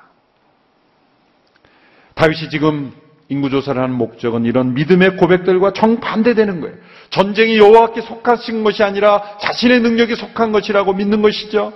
다윗이 2.16 2.50
지금 2.50 2.92
인구조사를 3.30 3.82
하는 3.82 3.96
목적은 3.96 4.46
이런 4.46 4.74
믿음의 4.74 5.18
고백들과 5.18 5.74
정반대되는 5.74 6.62
거예요. 6.62 6.76
전쟁이 7.10 7.58
여호와께 7.58 8.02
속하신 8.02 8.64
것이 8.64 8.84
아니라 8.84 9.38
자신의 9.40 9.82
능력이 9.82 10.16
속한 10.16 10.52
것이라고 10.52 10.94
믿는 10.94 11.22
것이죠. 11.22 11.74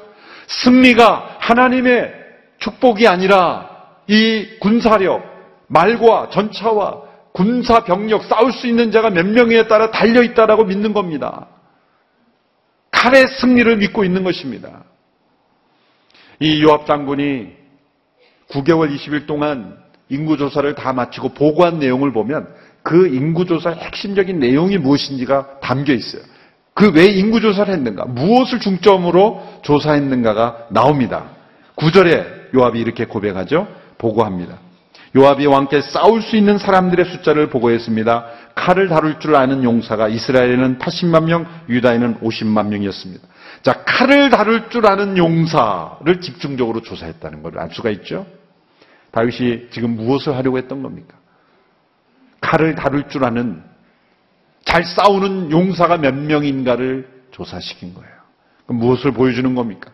승리가 0.48 1.38
하나님의 1.40 2.14
축복이 2.60 3.08
아니라 3.08 3.70
이 4.08 4.58
군사력, 4.60 5.24
말과 5.68 6.30
전차와 6.30 7.02
군사 7.34 7.84
병력 7.84 8.24
싸울 8.24 8.54
수 8.54 8.68
있는 8.68 8.92
자가 8.92 9.10
몇 9.10 9.26
명에 9.26 9.68
따라 9.68 9.92
달려 9.92 10.24
있다라고 10.24 10.66
믿는 10.66 10.94
겁니다. 10.94 11.48
칼의 12.92 13.28
승리를 13.28 13.76
믿고 13.78 14.04
있는 14.04 14.24
것입니다. 14.24 14.84
이 16.40 16.64
요압 16.64 16.86
장군이 16.86 17.50
9개월 18.50 18.96
20일 18.96 19.26
동안 19.28 19.78
인구 20.10 20.38
조사를 20.38 20.76
다 20.76 20.94
마치고 20.94 21.30
보고한 21.30 21.80
내용을 21.80 22.14
보면 22.14 22.48
그 22.84 23.08
인구 23.08 23.46
조사의 23.46 23.78
핵심적인 23.78 24.40
내용이 24.40 24.78
무엇인지가 24.78 25.60
담겨 25.60 25.94
있어요. 25.94 26.22
그 26.76 26.92
왜 26.92 27.06
인구 27.06 27.40
조사를 27.40 27.74
했는가, 27.74 28.06
무엇을 28.06 28.60
중점으로 28.60 29.62
조사했는가가 29.64 30.68
나옵니다. 30.72 31.30
9절에 31.78 32.54
요압이 32.54 32.80
이렇게 32.80 33.06
고백하죠. 33.06 33.68
보고합니다. 33.98 34.65
요압이 35.16 35.46
왕께 35.46 35.82
싸울 35.82 36.22
수 36.22 36.36
있는 36.36 36.58
사람들의 36.58 37.06
숫자를 37.06 37.50
보고했습니다. 37.50 38.26
칼을 38.56 38.90
다룰 38.90 39.20
줄 39.20 39.36
아는 39.36 39.64
용사가 39.64 40.10
이스라엘에는 40.10 40.78
80만 40.78 41.24
명, 41.24 41.46
유다에는 41.70 42.20
50만 42.20 42.68
명이었습니다. 42.68 43.26
자, 43.62 43.84
칼을 43.86 44.30
다룰 44.30 44.70
줄 44.70 44.86
아는 44.88 45.18
용사를 45.18 46.20
집중적으로 46.22 46.82
조사했다는 46.82 47.44
것을 47.44 47.60
알 47.60 47.70
수가 47.72 47.90
있죠. 47.92 48.26
다윗이 49.12 49.70
지금 49.72 49.96
무엇을 49.96 50.36
하려고 50.36 50.58
했던 50.58 50.84
겁니까? 50.84 51.16
칼을 52.42 52.76
다룰 52.76 53.08
줄 53.08 53.24
아는 53.24 53.64
잘 54.66 54.84
싸우는 54.84 55.52
용사가 55.52 55.98
몇 55.98 56.14
명인가를 56.14 57.08
조사시킨 57.32 57.94
거예요. 57.94 58.14
무엇을 58.68 59.12
보여주는 59.14 59.56
겁니까? 59.56 59.92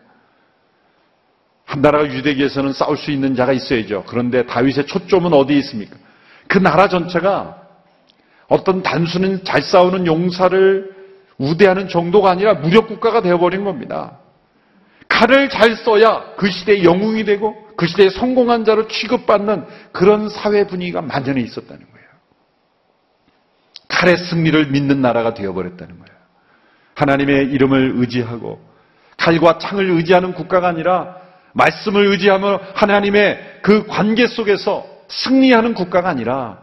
한 1.72 1.80
나라가 1.80 2.06
유대기에서는 2.06 2.74
싸울 2.74 2.98
수 2.98 3.10
있는 3.10 3.34
자가 3.34 3.54
있어야죠. 3.54 4.04
그런데 4.06 4.44
다윗의 4.44 4.86
초점은 4.86 5.32
어디에 5.32 5.56
있습니까? 5.60 5.96
그 6.46 6.58
나라 6.58 6.86
전체가 6.86 7.62
어떤 8.46 8.82
단순한 8.82 9.42
잘 9.44 9.62
싸우는 9.62 10.06
용사를 10.06 10.92
우대하는 11.38 11.88
정도가 11.88 12.30
아니라 12.30 12.52
무력 12.52 12.88
국가가 12.88 13.22
되어버린 13.22 13.64
겁니다. 13.64 14.18
칼을 15.08 15.48
잘 15.48 15.74
써야 15.76 16.34
그 16.36 16.50
시대의 16.50 16.84
영웅이 16.84 17.24
되고 17.24 17.56
그 17.78 17.86
시대의 17.86 18.10
성공한 18.10 18.66
자로 18.66 18.86
취급받는 18.86 19.64
그런 19.92 20.28
사회 20.28 20.66
분위기가 20.66 21.00
만연해 21.00 21.40
있었다는 21.40 21.86
거예요. 21.90 22.06
칼의 23.88 24.18
승리를 24.18 24.66
믿는 24.66 25.00
나라가 25.00 25.32
되어버렸다는 25.32 25.98
거예요. 25.98 26.18
하나님의 26.96 27.46
이름을 27.46 27.94
의지하고 27.96 28.60
칼과 29.16 29.56
창을 29.56 29.90
의지하는 29.92 30.34
국가가 30.34 30.68
아니라 30.68 31.21
말씀을 31.52 32.06
의지하며 32.06 32.60
하나님의 32.74 33.60
그 33.62 33.86
관계 33.86 34.26
속에서 34.26 34.86
승리하는 35.08 35.74
국가가 35.74 36.08
아니라 36.08 36.62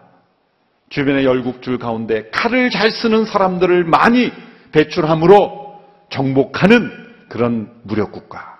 주변의 0.90 1.24
열국줄 1.26 1.78
가운데 1.78 2.30
칼을 2.32 2.70
잘 2.72 2.92
쓰는 2.92 3.26
사람들을 3.26 3.84
많이 3.84 4.32
배출함으로 4.72 5.80
정복하는 6.10 6.92
그런 7.30 7.72
무력 7.84 8.12
국가. 8.12 8.60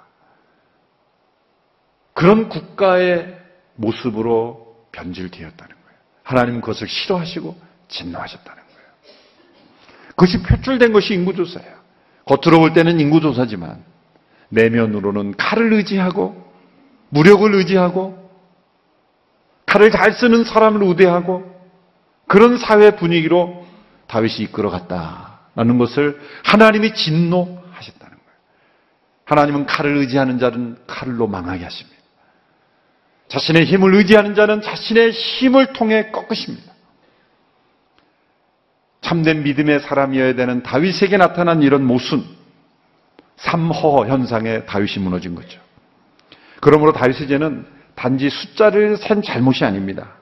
그런 2.14 2.50
국가의 2.50 3.36
모습으로 3.76 4.76
변질되었다는 4.92 5.76
거예요. 5.76 6.00
하나님은 6.24 6.62
그것을 6.62 6.88
싫어하시고 6.88 7.60
진노하셨다는 7.88 8.64
거예요. 8.64 8.90
그것이 10.10 10.44
표출된 10.44 10.92
것이 10.94 11.14
인구조사예요. 11.16 11.80
겉으로 12.26 12.60
볼 12.60 12.74
때는 12.74 13.00
인구조사지만 13.00 13.84
내면으로는 14.50 15.36
칼을 15.38 15.74
의지하고 15.74 16.50
무력을 17.10 17.54
의지하고 17.56 18.30
칼을 19.66 19.92
잘 19.92 20.14
쓰는 20.14 20.44
사람을 20.44 20.84
우대하고 20.84 21.50
그런 22.28 22.58
사회 22.58 22.96
분위기로 22.96 23.66
다윗이 24.08 24.38
이끌어갔다라는 24.40 25.78
것을 25.78 26.20
하나님이 26.44 26.94
진노하셨다는 26.94 28.18
거예요. 28.18 28.38
하나님은 29.26 29.66
칼을 29.68 29.98
의지하는 29.98 30.40
자는 30.40 30.78
칼로 30.88 31.28
망하게 31.28 31.64
하십니다. 31.64 32.00
자신의 33.28 33.66
힘을 33.66 33.94
의지하는 33.94 34.34
자는 34.34 34.62
자신의 34.62 35.12
힘을 35.12 35.74
통해 35.74 36.10
꺾으십니다. 36.12 36.74
참된 39.02 39.44
믿음의 39.44 39.82
사람이어야 39.82 40.34
되는 40.34 40.62
다윗에게 40.64 41.18
나타난 41.18 41.62
이런 41.62 41.84
모순, 41.86 42.26
삼허 43.40 44.08
현상에 44.08 44.66
다윗이 44.66 45.04
무너진 45.04 45.36
거죠. 45.36 45.60
그러므로 46.62 46.92
다윗의 46.92 47.28
죄는 47.28 47.66
단지 47.96 48.30
숫자를 48.30 48.98
센 48.98 49.22
잘못이 49.22 49.64
아닙니다. 49.64 50.16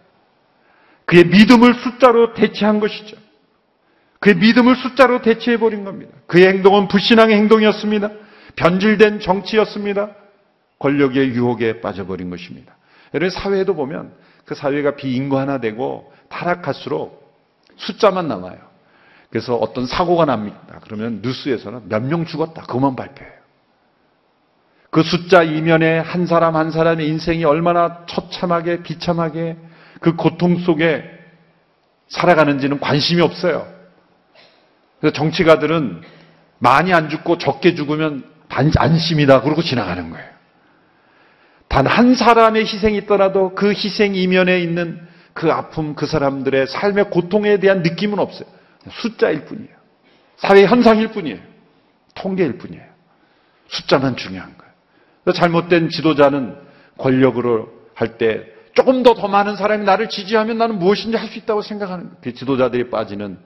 그의 1.05 1.25
믿음을 1.25 1.73
숫자로 1.75 2.33
대체한 2.33 2.79
것이죠. 2.79 3.17
그의 4.19 4.35
믿음을 4.35 4.75
숫자로 4.75 5.21
대체해버린 5.21 5.83
겁니다. 5.83 6.11
그의 6.27 6.47
행동은 6.47 6.87
불신앙의 6.87 7.35
행동이었습니다. 7.37 8.09
변질된 8.55 9.19
정치였습니다. 9.19 10.11
권력의 10.79 11.29
유혹에 11.29 11.81
빠져버린 11.81 12.29
것입니다. 12.29 12.75
여러분 13.13 13.29
사회에도 13.29 13.75
보면 13.75 14.13
그 14.45 14.55
사회가 14.55 14.95
비인간화 14.95 15.59
되고 15.59 16.11
타락할수록 16.29 17.25
숫자만 17.77 18.27
남아요. 18.27 18.66
그래서 19.29 19.55
어떤 19.55 19.85
사고가 19.85 20.25
납니다. 20.25 20.57
그러면 20.81 21.19
뉴스에서는 21.21 21.89
몇 21.89 22.01
명 22.03 22.25
죽었다. 22.25 22.61
그것만 22.63 22.95
발표해요. 22.95 23.33
그 24.89 25.03
숫자 25.03 25.43
이면에 25.43 25.99
한 25.99 26.25
사람 26.25 26.55
한 26.55 26.71
사람의 26.71 27.07
인생이 27.07 27.43
얼마나 27.43 28.05
처참하게 28.07 28.83
비참하게 28.83 29.57
그 29.99 30.15
고통 30.15 30.57
속에 30.59 31.03
살아가는지는 32.07 32.79
관심이 32.79 33.21
없어요. 33.21 33.67
그래서 34.99 35.13
정치가들은 35.13 36.01
많이 36.59 36.93
안 36.93 37.09
죽고 37.09 37.37
적게 37.37 37.75
죽으면 37.75 38.23
안심이다. 38.49 39.41
그러고 39.41 39.61
지나가는 39.61 40.09
거예요. 40.09 40.25
단 41.67 41.85
한 41.85 42.15
사람의 42.15 42.63
희생이 42.63 42.97
있더라도 42.99 43.53
그 43.53 43.71
희생 43.73 44.15
이면에 44.15 44.61
있는 44.61 45.05
그 45.33 45.51
아픔, 45.51 45.95
그 45.95 46.07
사람들의 46.07 46.65
삶의 46.67 47.09
고통에 47.11 47.59
대한 47.59 47.81
느낌은 47.83 48.17
없어요. 48.19 48.47
숫자일 48.89 49.45
뿐이에요. 49.45 49.75
사회 50.37 50.65
현상일 50.65 51.09
뿐이에요. 51.11 51.39
통계일 52.15 52.57
뿐이에요. 52.57 52.85
숫자만 53.67 54.15
중요한 54.15 54.55
거예요. 54.57 55.33
잘못된 55.33 55.89
지도자는 55.89 56.55
권력으로 56.97 57.69
할 57.93 58.17
때 58.17 58.45
조금 58.73 59.01
더 59.03 59.13
더 59.15 59.27
많은 59.27 59.55
사람이 59.55 59.83
나를 59.85 60.07
지지하면 60.07 60.57
나는 60.59 60.77
무엇인지 60.79 61.17
할 61.17 61.27
수 61.29 61.39
있다고 61.39 61.61
생각하는 61.63 62.11
그 62.21 62.33
지도자들이 62.33 62.89
빠지는 62.89 63.39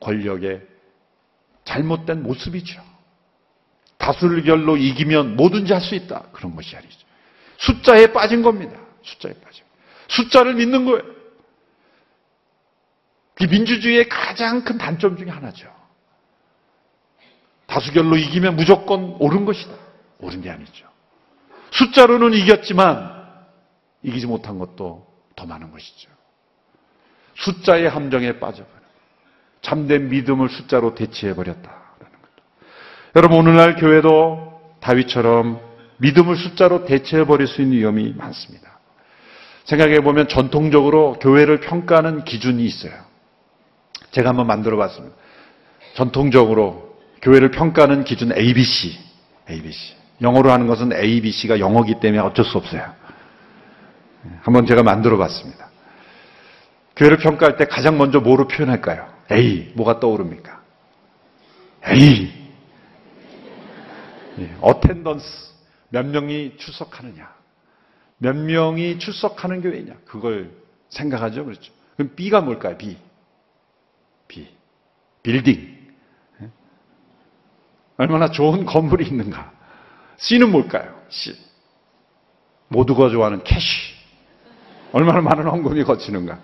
권력의 0.00 0.60
잘못된 1.64 2.22
모습이죠. 2.22 2.80
다수결로 3.98 4.76
이기면 4.76 5.36
뭐든지 5.36 5.72
할 5.72 5.82
수 5.82 5.94
있다. 5.94 6.24
그런 6.32 6.54
것이 6.54 6.76
아니죠. 6.76 6.98
숫자에 7.58 8.12
빠진 8.12 8.42
겁니다. 8.42 8.78
숫자에 9.02 9.32
빠진. 9.42 9.64
숫자를 10.08 10.54
믿는 10.54 10.84
거예요. 10.84 11.02
그 13.38 13.44
민주주의의 13.44 14.08
가장 14.08 14.64
큰 14.64 14.78
단점 14.78 15.16
중에 15.16 15.28
하나죠. 15.30 15.72
다수결로 17.66 18.16
이기면 18.16 18.56
무조건 18.56 19.16
옳은 19.20 19.44
것이다. 19.44 19.72
옳은 20.18 20.42
게 20.42 20.50
아니죠. 20.50 20.88
숫자로는 21.70 22.32
이겼지만 22.32 23.16
이기지 24.02 24.26
못한 24.26 24.58
것도 24.58 25.06
더 25.36 25.46
많은 25.46 25.70
것이죠. 25.70 26.10
숫자의 27.36 27.88
함정에 27.88 28.40
빠져버려. 28.40 28.78
참된 29.62 30.08
믿음을 30.08 30.48
숫자로 30.48 30.96
대체해버렸다라는 30.96 31.72
거죠. 32.00 32.44
여러분, 33.14 33.38
오늘날 33.38 33.76
교회도 33.76 34.78
다윗처럼 34.80 35.60
믿음을 35.98 36.36
숫자로 36.36 36.86
대체해버릴 36.86 37.46
수 37.46 37.62
있는 37.62 37.76
위험이 37.76 38.14
많습니다. 38.16 38.80
생각해보면 39.64 40.28
전통적으로 40.28 41.18
교회를 41.20 41.60
평가하는 41.60 42.24
기준이 42.24 42.64
있어요. 42.64 43.07
제가 44.10 44.30
한번 44.30 44.46
만들어 44.46 44.76
봤습니다. 44.76 45.16
전통적으로 45.94 46.98
교회를 47.22 47.50
평가하는 47.50 48.04
기준 48.04 48.36
ABC. 48.36 48.98
ABC. 49.50 49.96
영어로 50.20 50.50
하는 50.50 50.66
것은 50.66 50.92
ABC가 50.92 51.60
영어기 51.60 52.00
때문에 52.00 52.22
어쩔 52.22 52.44
수 52.44 52.58
없어요. 52.58 52.92
한번 54.42 54.66
제가 54.66 54.82
만들어 54.82 55.16
봤습니다. 55.16 55.68
교회를 56.96 57.18
평가할 57.18 57.56
때 57.56 57.64
가장 57.66 57.96
먼저 57.96 58.20
뭐로 58.20 58.48
표현할까요? 58.48 59.08
A. 59.30 59.72
뭐가 59.74 60.00
떠오릅니까? 60.00 60.60
A. 61.86 62.32
어텐던스. 64.60 65.48
몇 65.90 66.06
명이 66.06 66.56
출석하느냐. 66.58 67.32
몇 68.18 68.36
명이 68.36 68.98
출석하는 68.98 69.62
교회냐. 69.62 69.94
그걸 70.04 70.50
생각하죠. 70.90 71.44
그렇죠. 71.44 71.72
그럼 71.96 72.12
B가 72.14 72.40
뭘까요? 72.40 72.76
B. 72.76 72.96
B. 74.28 74.46
빌딩. 75.22 75.76
얼마나 77.96 78.30
좋은 78.30 78.64
건물이 78.64 79.06
있는가. 79.06 79.50
C는 80.18 80.50
뭘까요? 80.52 80.94
C. 81.08 81.34
모두가 82.68 83.08
좋아하는 83.08 83.42
cash. 83.42 83.94
얼마나 84.92 85.20
많은 85.20 85.46
헌금이 85.48 85.84
걷히는가. 85.84 86.38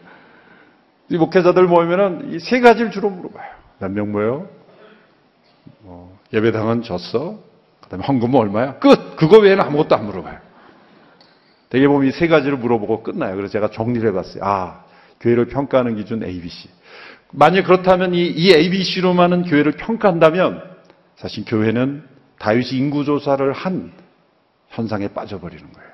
이 1.11 1.17
목회자들 1.17 1.67
모이면은 1.67 2.33
이 2.33 2.39
세 2.41 2.61
가지를 2.61 2.91
주로 2.91 3.11
물어봐요. 3.11 3.53
몇 3.79 3.91
명 3.91 4.11
모여? 4.13 4.49
뭐, 5.81 6.19
예배당은 6.33 6.83
졌어? 6.83 7.39
그 7.83 7.89
다음에 7.89 8.05
헌금은 8.05 8.39
얼마야? 8.41 8.79
끝! 8.79 9.17
그거 9.17 9.39
외에는 9.39 9.63
아무것도 9.65 9.95
안 9.95 10.07
물어봐요. 10.07 10.39
대개 11.69 11.87
보면 11.87 12.09
이 12.09 12.13
세 12.13 12.27
가지를 12.29 12.57
물어보고 12.59 13.03
끝나요. 13.03 13.37
그래서 13.37 13.53
제가 13.53 13.71
정리를 13.71 14.09
해봤어요. 14.09 14.43
아, 14.45 14.85
교회를 15.21 15.47
평가하는 15.47 15.97
기준 15.97 16.23
ABC. 16.25 16.69
만약 17.37 17.65
그렇다면 17.65 18.15
이, 18.15 18.27
이 18.29 18.55
ABC로만은 18.55 19.45
교회를 19.45 19.73
평가한다면 19.73 20.63
사실 21.17 21.45
교회는 21.45 22.05
다윗이 22.39 22.79
인구조사를 22.79 23.53
한 23.53 23.93
현상에 24.69 25.09
빠져버리는 25.09 25.73
거예요. 25.73 25.91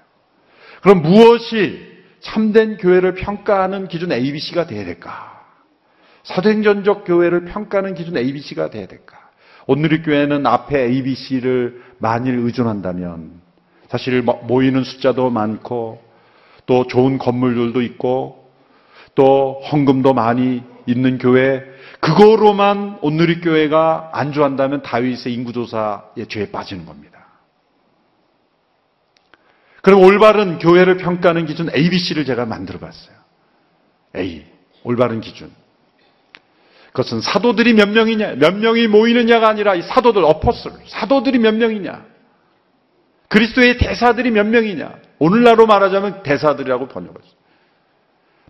그럼 0.83 1.03
무엇이 1.03 1.81
참된 2.21 2.77
교회를 2.77 3.15
평가하는 3.15 3.89
기준 3.89 4.13
ABC가 4.13 4.67
돼야 4.67 4.85
될까? 4.85 5.41
사도행전적 6.25 7.05
교회를 7.07 7.47
평가하는 7.47 7.95
기준 7.95 8.19
ABC가 8.19 8.69
돼야 8.69 8.87
될까? 8.87 9.19
오늘의 9.67 10.03
교회는 10.03 10.47
앞에 10.47 10.79
ABC를 10.79 11.83
만일 11.99 12.35
의존한다면 12.39 13.41
사실 13.89 14.23
모이는 14.23 14.85
숫자도 14.85 15.31
많고 15.31 16.03
또 16.67 16.87
좋은 16.87 17.17
건물들도 17.17 17.81
있고 17.81 18.51
또 19.15 19.61
헌금도 19.73 20.13
많이 20.13 20.63
있는 20.91 21.19
교회 21.19 21.65
그거로만 22.01 22.99
오늘의 23.03 23.41
교회가 23.41 24.11
안주한다면 24.13 24.83
다윗의 24.83 25.33
인구조사의 25.35 26.27
죄에 26.29 26.51
빠지는 26.51 26.87
겁니다. 26.87 27.21
그럼 29.83 30.03
올바른 30.03 30.59
교회를 30.59 30.99
평가하는 30.99 31.47
기준 31.47 31.71
ABC를 31.75 32.25
제가 32.25 32.45
만들어 32.45 32.79
봤어요. 32.79 33.17
A. 34.17 34.45
올바른 34.83 35.21
기준. 35.21 35.51
그것은 36.89 37.21
사도들이 37.21 37.75
몇 37.75 37.89
명이냐, 37.89 38.35
몇 38.35 38.57
명이 38.57 38.89
모이느냐가 38.89 39.49
아니라 39.49 39.75
이 39.75 39.83
사도들, 39.83 40.25
어퍼슬, 40.25 40.73
사도들이 40.87 41.39
몇 41.39 41.55
명이냐. 41.55 42.05
그리스도의 43.29 43.79
대사들이 43.79 44.33
몇 44.33 44.47
명이냐. 44.47 44.93
오늘날로 45.21 45.67
말하자면 45.67 46.25
대사들이라고 46.25 46.89
번역하죠. 46.89 47.29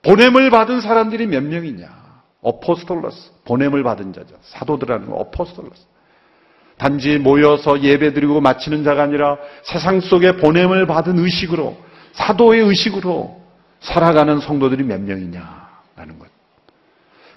보냄을 0.02 0.50
받은 0.50 0.80
사람들이 0.80 1.26
몇 1.26 1.42
명이냐. 1.42 1.99
어포스톨러스, 2.42 3.30
보냄을 3.44 3.82
받은 3.82 4.12
자죠. 4.12 4.34
사도들하는 4.42 5.10
거, 5.10 5.16
어포스톨러스. 5.16 5.84
단지 6.78 7.18
모여서 7.18 7.82
예배드리고 7.82 8.40
마치는 8.40 8.84
자가 8.84 9.02
아니라 9.02 9.36
세상 9.62 10.00
속에 10.00 10.36
보냄을 10.36 10.86
받은 10.86 11.18
의식으로 11.18 11.76
사도의 12.12 12.62
의식으로 12.62 13.38
살아가는 13.80 14.40
성도들이 14.40 14.84
몇 14.84 15.00
명이냐라는 15.00 16.18
것. 16.18 16.28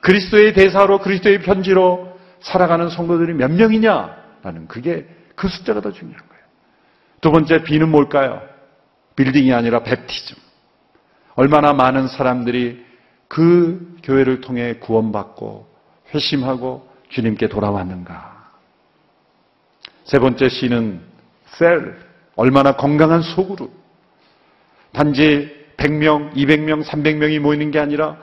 그리스도의 0.01 0.53
대사로 0.53 0.99
그리스도의 0.99 1.41
편지로 1.41 2.17
살아가는 2.39 2.89
성도들이 2.89 3.33
몇 3.33 3.51
명이냐라는 3.51 4.67
그게 4.67 5.07
그 5.35 5.49
숫자가 5.49 5.81
더 5.81 5.91
중요한 5.91 6.19
거예요. 6.19 6.43
두 7.19 7.31
번째 7.31 7.63
B는 7.63 7.89
뭘까요? 7.89 8.41
빌딩이 9.15 9.53
아니라 9.53 9.83
베티즘. 9.83 10.37
얼마나 11.35 11.73
많은 11.73 12.07
사람들이 12.07 12.85
그 13.34 13.98
교회를 14.04 14.41
통해 14.41 14.76
구원받고 14.76 15.65
회심하고 16.13 16.88
주님께 17.10 17.48
돌아왔는가. 17.48 18.52
세 20.04 20.19
번째 20.19 20.50
C는 20.50 21.02
셀, 21.48 21.98
얼마나 22.36 22.76
건강한 22.76 23.24
소그룹. 23.24 23.72
단지 24.91 25.52
100명, 25.78 26.34
200명, 26.36 26.84
300명이 26.84 27.39
모이는 27.39 27.72
게 27.72 27.80
아니라 27.80 28.17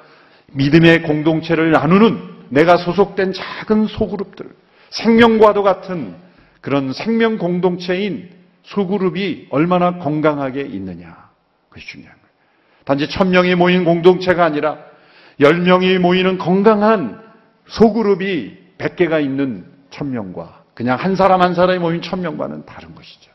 믿음의 0.53 1.03
공동체를 1.03 1.73
나누는 1.73 2.47
내가 2.51 2.77
소속된 2.77 3.33
작은 3.33 3.89
소그룹들, 3.89 4.49
생명과도 4.91 5.65
같은 5.65 6.15
그런 6.61 6.93
생명 6.93 7.37
공동체인 7.37 8.31
소그룹이 8.63 9.49
얼마나 9.51 9.99
건강하게 9.99 10.61
있느냐. 10.61 11.31
그것이 11.69 11.89
중요한 11.89 12.15
거예요. 12.15 12.31
단지 12.85 13.09
천명이 13.09 13.57
모인 13.57 13.85
공동체가 13.85 14.45
아니라 14.45 14.90
열명이 15.41 15.99
모이는 15.99 16.39
건강한 16.39 17.21
소그룹이 17.67 18.59
100개가 18.79 19.23
있는 19.23 19.65
천명과 19.91 20.65
그냥 20.75 20.99
한 20.99 21.17
사람 21.17 21.43
한 21.43 21.55
사람이 21.55 21.79
모인 21.79 22.03
천명과는 22.03 22.67
다른 22.67 22.95
것이죠. 22.95 23.31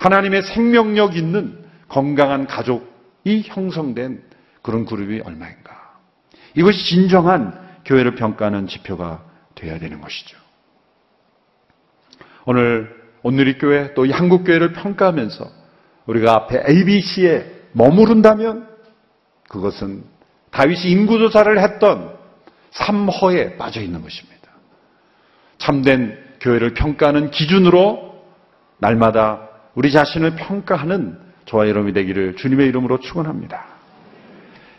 하나님의 0.00 0.42
생명력 0.42 1.16
있는 1.16 1.58
건강한 1.88 2.46
가족이 2.46 3.42
형성된 3.46 4.22
그런 4.62 4.84
그룹이 4.84 5.20
얼마인가. 5.20 5.96
이것이 6.54 6.84
진정한 6.84 7.58
교회를 7.84 8.14
평가하는 8.14 8.66
지표가 8.66 9.24
되어야 9.54 9.78
되는 9.78 10.00
것이죠. 10.00 10.36
오늘 12.44 12.96
오늘의 13.22 13.58
교회 13.58 13.94
또 13.94 14.06
이 14.06 14.10
한국 14.10 14.44
교회를 14.44 14.72
평가하면서 14.72 15.50
우리가 16.06 16.34
앞에 16.34 16.64
ABC에 16.68 17.52
머무른다면 17.72 18.68
그것은 19.48 20.04
다윗이 20.50 20.90
인구조사를 20.90 21.58
했던 21.60 22.16
삼허에 22.70 23.56
빠져 23.56 23.80
있는 23.80 24.02
것입니다. 24.02 24.38
참된 25.58 26.18
교회를 26.40 26.74
평가하는 26.74 27.30
기준으로 27.30 28.24
날마다 28.78 29.48
우리 29.74 29.90
자신을 29.90 30.36
평가하는 30.36 31.18
저와 31.46 31.68
여러분이 31.68 31.92
되기를 31.94 32.36
주님의 32.36 32.68
이름으로 32.68 33.00
축원합니다. 33.00 33.66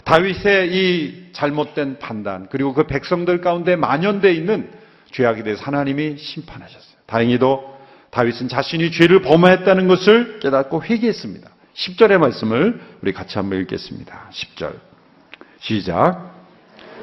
다윗의 0.03 0.73
이 0.73 1.29
잘못된 1.34 1.99
판단 1.99 2.47
그리고 2.49 2.73
그 2.73 2.88
백성들 2.88 3.41
가운데 3.41 3.75
만연되어 3.75 4.32
있는 4.32 4.71
죄악에 5.12 5.43
대해서 5.43 5.63
하나님이 5.63 6.17
심판하셨어요. 6.17 6.97
다행히도 7.05 7.77
다윗은 8.12 8.47
자신이 8.47 8.91
죄를 8.91 9.21
범했다는 9.21 9.88
것을 9.88 10.39
깨닫고 10.39 10.84
회개했습니다. 10.84 11.49
10절의 11.75 12.17
말씀을 12.17 12.82
우리 13.01 13.13
같이 13.13 13.38
한번 13.38 13.60
읽겠습니다. 13.62 14.29
10절. 14.32 14.88
시작. 15.60 16.34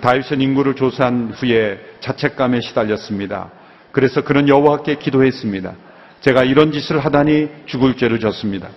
다윗은 0.01 0.40
인구를 0.40 0.75
조사한 0.75 1.33
후에 1.35 1.79
자책감에 2.01 2.61
시달렸습니다. 2.61 3.51
그래서 3.92 4.23
그는 4.23 4.49
여호와께 4.49 4.97
기도했습니다. 4.97 5.75
제가 6.21 6.45
이런 6.45 6.73
짓을 6.73 6.99
하다니 6.99 7.49
죽을 7.66 7.97
죄를 7.97 8.21
졌습니다. 8.21 8.69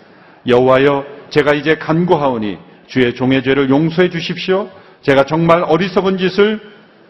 여호와여, 0.48 1.06
제가 1.30 1.54
이제 1.54 1.76
간구하오니 1.76 2.58
주의 2.88 3.14
종의 3.14 3.44
죄를 3.44 3.70
용서해 3.70 4.10
주십시오. 4.10 4.70
제가 5.02 5.26
정말 5.26 5.64
어리석은 5.64 6.18
짓을 6.18 6.62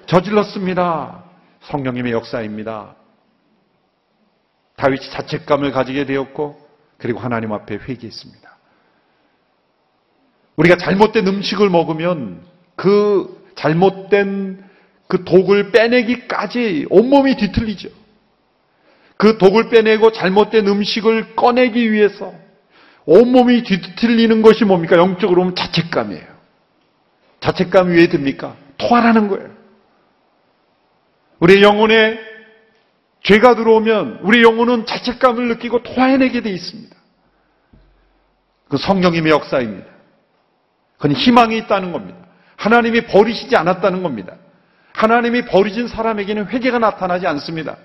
저질렀습니다. 0.06 1.24
성령님의 1.62 2.12
역사입니다. 2.14 2.96
다윗이 4.76 5.10
자책감을 5.12 5.72
가지게 5.72 6.06
되었고 6.06 6.58
그리고 6.98 7.20
하나님 7.20 7.54
앞에 7.54 7.76
회개했습니다. 7.76 8.50
우리가 10.56 10.78
잘못된 10.78 11.28
음식을 11.28 11.70
먹으면 11.70 12.49
그 12.80 13.52
잘못된 13.56 14.64
그 15.10 15.26
독을 15.26 15.72
빼내기까지 15.72 16.86
온몸이 16.90 17.36
뒤틀리죠. 17.36 17.90
그 19.18 19.38
독을 19.38 19.68
빼내고 19.68 20.14
잘못된 20.14 20.66
음식을 20.66 21.36
꺼내기 21.36 21.92
위해서 21.92 22.34
온몸이 23.06 23.64
뒤틀리는 23.64 24.42
것이 24.42 24.64
뭡니까? 24.64 24.96
영적으로 24.96 25.42
보면 25.42 25.56
자책감이에요. 25.56 26.24
자책감이 27.42 27.98
왜 27.98 28.08
듭니까? 28.08 28.56
토하라는 28.78 29.28
거예요. 29.28 29.50
우리 31.42 31.62
영혼에 31.62 32.18
죄가 33.24 33.56
들어오면 33.56 34.20
우리 34.22 34.42
영혼은 34.42 34.86
자책감을 34.86 35.50
느끼고 35.50 35.84
토해내게 35.84 36.40
돼 36.44 36.50
있습니다. 36.50 36.96
그 38.70 38.78
성령님의 38.78 39.34
역사입니다. 39.34 39.88
그건 40.96 41.12
희망이 41.12 41.58
있다는 41.58 41.92
겁니다. 41.92 42.29
하나님이 42.60 43.02
버리시지 43.02 43.56
않았다는 43.56 44.04
겁니다. 44.04 44.34
하나님이 44.94 45.46
버리진 45.46 45.88
사람에게는 45.88 46.48
회개가 46.48 46.78
나타나지 46.78 47.26
않습니다. 47.26 47.78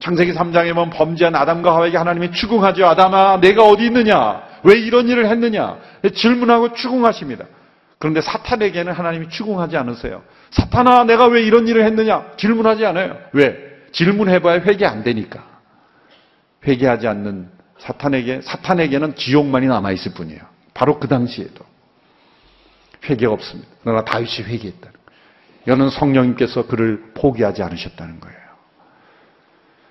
창세기 0.00 0.34
3장에 0.34 0.74
보면 0.74 0.90
범죄한 0.90 1.34
아담과 1.34 1.74
하와에게 1.74 1.96
하나님이 1.96 2.32
추궁하죠. 2.32 2.86
아담아, 2.86 3.38
내가 3.40 3.64
어디 3.64 3.86
있느냐? 3.86 4.42
왜 4.64 4.78
이런 4.78 5.08
일을 5.08 5.26
했느냐? 5.26 5.78
질문하고 6.14 6.74
추궁하십니다. 6.74 7.46
그런데 7.98 8.20
사탄에게는 8.20 8.92
하나님이 8.92 9.30
추궁하지 9.30 9.78
않으세요. 9.78 10.22
사탄아, 10.50 11.04
내가 11.04 11.26
왜 11.28 11.42
이런 11.42 11.66
일을 11.66 11.86
했느냐? 11.86 12.32
질문하지 12.36 12.84
않아요. 12.84 13.16
왜? 13.32 13.56
질문해봐야 13.92 14.60
회개 14.60 14.84
안 14.84 15.04
되니까. 15.04 15.42
회개하지 16.66 17.08
않는 17.08 17.48
사탄에게, 17.78 18.42
사탄에게는 18.42 19.14
지옥만이 19.14 19.68
남아있을 19.68 20.12
뿐이에요. 20.12 20.40
바로 20.74 21.00
그 21.00 21.08
당시에도. 21.08 21.64
회개가 23.08 23.32
없습니다. 23.32 23.68
그러나 23.82 24.04
다윗이 24.04 24.46
회개했다는 24.46 24.80
거예요. 24.80 25.04
이거는 25.66 25.90
성령님께서 25.90 26.66
그를 26.66 27.12
포기하지 27.14 27.62
않으셨다는 27.62 28.20
거예요. 28.20 28.38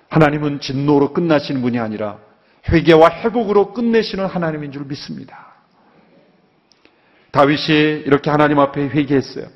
하나님은 0.08 0.60
진노로 0.60 1.12
끝나시는 1.12 1.60
분이 1.62 1.78
아니라 1.78 2.18
회개와 2.68 3.10
회복으로 3.22 3.72
끝내시는 3.72 4.26
하나님인 4.26 4.72
줄 4.72 4.84
믿습니다. 4.84 5.54
다윗이 7.32 8.04
이렇게 8.06 8.30
하나님 8.30 8.60
앞에 8.60 8.88
회개했어요. 8.88 9.46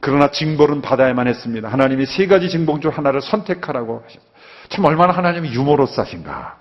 그러나 0.00 0.30
징벌은 0.30 0.82
받아야만 0.82 1.26
했습니다. 1.26 1.68
하나님이 1.68 2.06
세 2.06 2.26
가지 2.26 2.48
징벌 2.48 2.80
중 2.80 2.92
하나를 2.92 3.22
선택하라고 3.22 4.02
하셨어요. 4.04 4.30
참 4.68 4.84
얼마나 4.84 5.12
하나님이 5.12 5.52
유머러스하신가. 5.52 6.58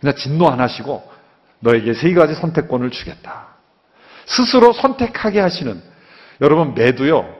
그냥 0.00 0.14
진노 0.14 0.48
안 0.48 0.60
하시고 0.60 1.10
너에게 1.60 1.94
세 1.94 2.12
가지 2.14 2.34
선택권을 2.34 2.90
주겠다. 2.90 3.57
스스로 4.28 4.72
선택하게 4.72 5.40
하시는 5.40 5.80
여러분 6.40 6.74
매도요. 6.74 7.34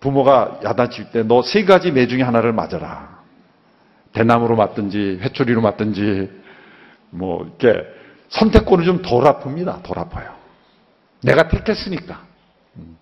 부모가 0.00 0.60
야단칠 0.64 1.10
때 1.12 1.22
너 1.22 1.42
세 1.42 1.64
가지 1.64 1.92
매 1.92 2.06
중에 2.08 2.22
하나를 2.22 2.52
맞아라. 2.52 3.20
대나무로 4.12 4.56
맞든지 4.56 5.20
회초리로 5.22 5.60
맞든지 5.60 6.30
뭐 7.10 7.44
이렇게 7.44 7.86
선택권을 8.30 8.84
좀덜 8.84 9.24
아픕니다. 9.24 9.82
덜 9.82 9.98
아파요. 9.98 10.34
내가 11.22 11.48
택했으니까. 11.48 12.22
음. 12.76 12.96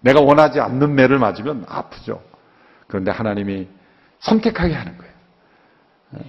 내가 0.00 0.20
원하지 0.20 0.58
않는 0.60 0.94
매를 0.94 1.18
맞으면 1.18 1.64
아프죠. 1.68 2.22
그런데 2.88 3.10
하나님이 3.10 3.68
선택하게 4.20 4.74
하는 4.74 4.96
거예요. 4.98 5.12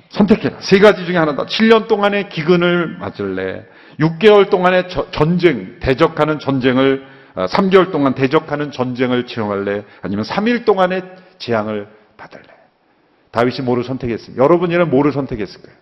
선택해라. 0.10 0.58
세 0.60 0.80
가지 0.80 1.06
중에 1.06 1.18
하나다. 1.18 1.46
7년 1.46 1.88
동안의 1.88 2.30
기근을 2.30 2.98
맞을래. 3.00 3.66
6개월 4.00 4.50
동안의 4.50 4.90
전쟁, 5.12 5.80
대적하는 5.80 6.40
전쟁을, 6.40 7.06
3개월 7.36 7.88
어, 7.88 7.92
동안 7.92 8.14
대적하는 8.14 8.72
전쟁을 8.72 9.26
치용할래. 9.26 9.84
아니면 10.02 10.26
3일 10.26 10.66
동안의 10.66 11.04
재앙을 11.40 11.88
받을래. 12.18 12.44
다윗이 13.32 13.62
뭐를 13.62 13.84
선택했어요? 13.84 14.38
여러분이는 14.38 14.90
뭐를 14.90 15.12
선택했을 15.12 15.62
거예요? 15.62 15.78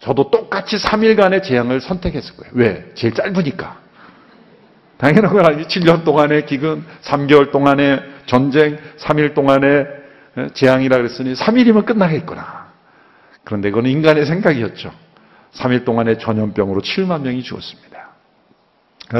저도 0.00 0.30
똑같이 0.30 0.76
3일간의 0.76 1.42
재앙을 1.42 1.80
선택했을 1.80 2.36
거예요. 2.36 2.52
왜? 2.54 2.92
제일 2.94 3.14
짧으니까. 3.14 3.78
당연한 4.96 5.32
건 5.32 5.46
아니지. 5.46 5.80
7년 5.80 6.04
동안의 6.04 6.46
기근, 6.46 6.84
3개월 7.02 7.50
동안의 7.50 8.02
전쟁, 8.26 8.78
3일 8.98 9.34
동안의 9.34 9.86
재앙이라 10.54 10.96
그랬으니 10.96 11.34
3일이면 11.34 11.84
끝나겠구나. 11.84 12.72
그런데 13.44 13.70
그건 13.70 13.86
인간의 13.86 14.24
생각이었죠. 14.26 14.90
3일 15.54 15.84
동안의 15.84 16.18
전염병으로 16.18 16.80
7만 16.80 17.22
명이 17.22 17.42
죽었습니다. 17.42 18.10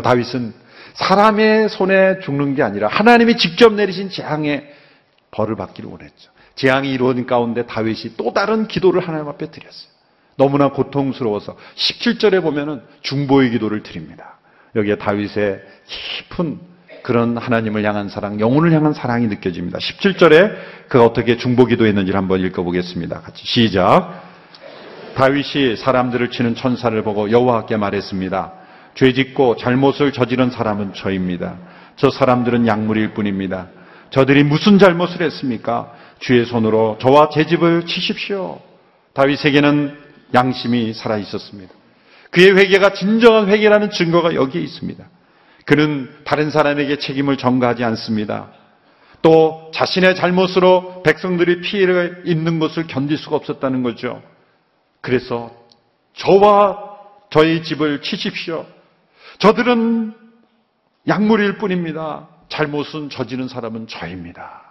다윗은 0.02 0.54
사람의 0.94 1.68
손에 1.68 2.20
죽는 2.20 2.54
게 2.54 2.62
아니라 2.62 2.88
하나님이 2.88 3.36
직접 3.36 3.72
내리신 3.72 4.10
재앙의 4.10 4.72
벌을 5.30 5.56
받기를 5.56 5.90
원했죠. 5.90 6.30
재앙이 6.54 6.92
이루어진 6.92 7.26
가운데 7.26 7.66
다윗이 7.66 8.16
또 8.16 8.32
다른 8.32 8.68
기도를 8.68 9.06
하나님 9.06 9.28
앞에 9.28 9.50
드렸어요. 9.50 9.92
너무나 10.36 10.70
고통스러워서 10.70 11.56
17절에 11.76 12.42
보면은 12.42 12.82
중보의 13.02 13.50
기도를 13.50 13.82
드립니다. 13.82 14.38
여기에 14.76 14.96
다윗의 14.96 15.62
깊은 15.86 16.58
그런 17.02 17.36
하나님을 17.36 17.84
향한 17.84 18.08
사랑, 18.08 18.40
영혼을 18.40 18.72
향한 18.72 18.94
사랑이 18.94 19.26
느껴집니다. 19.26 19.78
17절에 19.78 20.56
그가 20.88 21.04
어떻게 21.04 21.36
중보 21.36 21.66
기도했는지를 21.66 22.18
한번 22.18 22.40
읽어보겠습니다. 22.40 23.20
같이 23.20 23.46
시작. 23.46 24.23
다윗이 25.14 25.76
사람들을 25.76 26.30
치는 26.30 26.54
천사를 26.54 27.00
보고 27.02 27.30
여호와께 27.30 27.76
말했습니다. 27.76 28.52
죄짓고 28.94 29.56
잘못을 29.56 30.12
저지른 30.12 30.50
사람은 30.50 30.94
저입니다. 30.94 31.56
저 31.96 32.10
사람들은 32.10 32.66
약물일 32.66 33.14
뿐입니다. 33.14 33.68
저들이 34.10 34.44
무슨 34.44 34.78
잘못을 34.78 35.22
했습니까? 35.22 35.92
주의 36.18 36.44
손으로 36.44 36.98
저와 37.00 37.28
제 37.32 37.46
집을 37.46 37.86
치십시오. 37.86 38.60
다윗에게는 39.14 39.96
양심이 40.34 40.92
살아 40.92 41.16
있었습니다. 41.18 41.72
그의 42.30 42.56
회개가 42.56 42.92
진정한 42.94 43.48
회개라는 43.48 43.90
증거가 43.90 44.34
여기에 44.34 44.60
있습니다. 44.62 45.04
그는 45.64 46.10
다른 46.24 46.50
사람에게 46.50 46.98
책임을 46.98 47.36
전가하지 47.36 47.84
않습니다. 47.84 48.48
또 49.22 49.70
자신의 49.72 50.16
잘못으로 50.16 51.02
백성들이 51.02 51.60
피해를 51.60 52.22
입는 52.26 52.58
것을 52.58 52.86
견딜 52.86 53.16
수가 53.16 53.36
없었다는 53.36 53.82
거죠. 53.82 54.22
그래서 55.04 55.54
저와 56.14 56.98
저의 57.28 57.62
집을 57.62 58.00
치십시오. 58.00 58.66
저들은 59.38 60.14
약물일 61.06 61.58
뿐입니다. 61.58 62.26
잘못은 62.48 63.10
저지른 63.10 63.46
사람은 63.46 63.86
저입니다. 63.86 64.62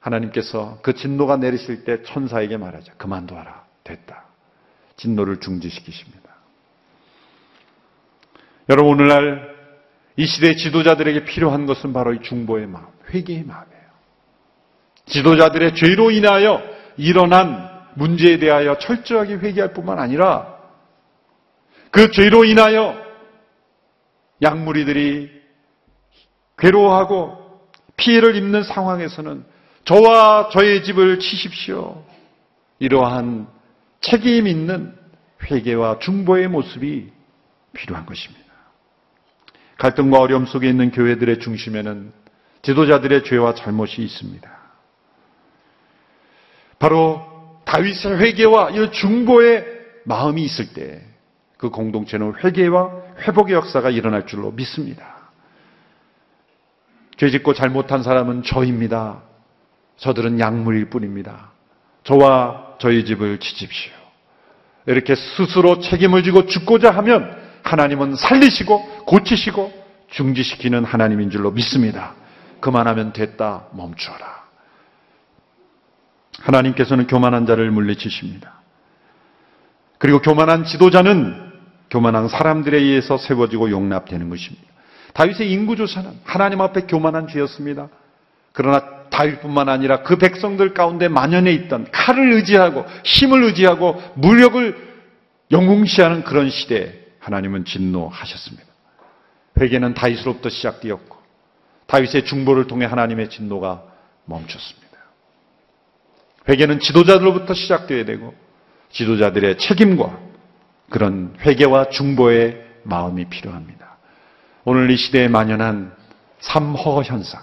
하나님께서 0.00 0.80
그 0.82 0.92
진노가 0.92 1.38
내리실 1.38 1.84
때 1.84 2.02
천사에게 2.02 2.58
말하자. 2.58 2.92
그만둬라. 2.98 3.64
됐다. 3.84 4.24
진노를 4.98 5.40
중지시키십니다. 5.40 6.28
여러분, 8.68 8.92
오늘날 8.92 9.56
이 10.16 10.26
시대 10.26 10.56
지도자들에게 10.56 11.24
필요한 11.24 11.64
것은 11.64 11.94
바로 11.94 12.12
이 12.12 12.20
중보의 12.20 12.66
마음, 12.66 12.84
회개의 13.14 13.44
마음이에요. 13.44 13.88
지도자들의 15.06 15.74
죄로 15.74 16.10
인하여 16.10 16.62
일어난 16.98 17.77
문제에 17.94 18.38
대하여 18.38 18.78
철저하게 18.78 19.34
회개할 19.34 19.72
뿐만 19.72 19.98
아니라 19.98 20.58
그 21.90 22.10
죄로 22.10 22.44
인하여 22.44 22.96
약물이들이 24.42 25.30
괴로워하고 26.58 27.68
피해를 27.96 28.36
입는 28.36 28.62
상황에서는 28.62 29.44
저와 29.84 30.50
저의 30.50 30.84
집을 30.84 31.18
치십시오. 31.18 32.04
이러한 32.78 33.48
책임 34.00 34.46
있는 34.46 34.94
회개와 35.50 35.98
중보의 36.00 36.48
모습이 36.48 37.10
필요한 37.72 38.06
것입니다. 38.06 38.46
갈등과 39.78 40.18
어려움 40.18 40.46
속에 40.46 40.68
있는 40.68 40.90
교회들의 40.90 41.40
중심에는 41.40 42.12
지도자들의 42.62 43.24
죄와 43.24 43.54
잘못이 43.54 44.02
있습니다. 44.02 44.58
바로 46.78 47.27
다윗의 47.68 48.18
회개와 48.18 48.70
이 48.70 48.90
중보의 48.90 49.64
마음이 50.04 50.42
있을 50.42 50.72
때 50.72 51.08
그 51.58 51.70
공동체는 51.70 52.34
회개와 52.42 52.90
회복의 53.26 53.54
역사가 53.54 53.90
일어날 53.90 54.26
줄로 54.26 54.52
믿습니다. 54.52 55.04
죄 57.16 57.28
짓고 57.28 57.52
잘못한 57.52 58.04
사람은 58.04 58.44
저입니다. 58.44 59.22
저들은 59.96 60.38
약물일 60.38 60.88
뿐입니다. 60.88 61.50
저와 62.04 62.76
저희 62.78 63.04
집을 63.04 63.38
지집시오. 63.40 63.92
이렇게 64.86 65.16
스스로 65.16 65.80
책임을 65.80 66.22
지고 66.22 66.46
죽고자 66.46 66.92
하면 66.92 67.36
하나님은 67.64 68.14
살리시고 68.14 69.04
고치시고 69.04 69.86
중지시키는 70.10 70.84
하나님인 70.84 71.28
줄로 71.28 71.50
믿습니다. 71.50 72.14
그만하면 72.60 73.12
됐다 73.12 73.66
멈춰라. 73.72 74.37
하나님께서는 76.40 77.06
교만한 77.06 77.46
자를 77.46 77.70
물리치십니다. 77.70 78.54
그리고 79.98 80.20
교만한 80.20 80.64
지도자는 80.64 81.48
교만한 81.90 82.28
사람들에 82.28 82.78
의해서 82.78 83.18
세워지고 83.18 83.70
용납되는 83.70 84.28
것입니다. 84.28 84.66
다윗의 85.14 85.50
인구 85.50 85.74
조사는 85.74 86.20
하나님 86.24 86.60
앞에 86.60 86.82
교만한 86.82 87.28
죄였습니다. 87.28 87.88
그러나 88.52 88.98
다윗뿐만 89.10 89.68
아니라 89.68 90.02
그 90.02 90.16
백성들 90.16 90.74
가운데 90.74 91.08
만연해 91.08 91.52
있던 91.52 91.88
칼을 91.90 92.32
의지하고 92.34 92.84
힘을 93.04 93.42
의지하고 93.44 94.00
무력을 94.14 94.88
영웅시하는 95.50 96.24
그런 96.24 96.50
시대에 96.50 96.92
하나님은 97.20 97.64
진노하셨습니다. 97.64 98.66
회개는 99.60 99.94
다윗으로부터 99.94 100.50
시작되었고 100.50 101.16
다윗의 101.86 102.26
중보를 102.26 102.66
통해 102.66 102.86
하나님의 102.86 103.30
진노가 103.30 103.82
멈췄습니다. 104.26 104.87
회개는 106.48 106.80
지도자들로부터 106.80 107.54
시작되어야 107.54 108.04
되고 108.04 108.34
지도자들의 108.90 109.58
책임과 109.58 110.18
그런 110.88 111.34
회개와 111.40 111.90
중보의 111.90 112.64
마음이 112.84 113.26
필요합니다. 113.26 113.98
오늘 114.64 114.90
이 114.90 114.96
시대에 114.96 115.28
만연한 115.28 115.92
삼허 116.40 117.02
현상 117.02 117.42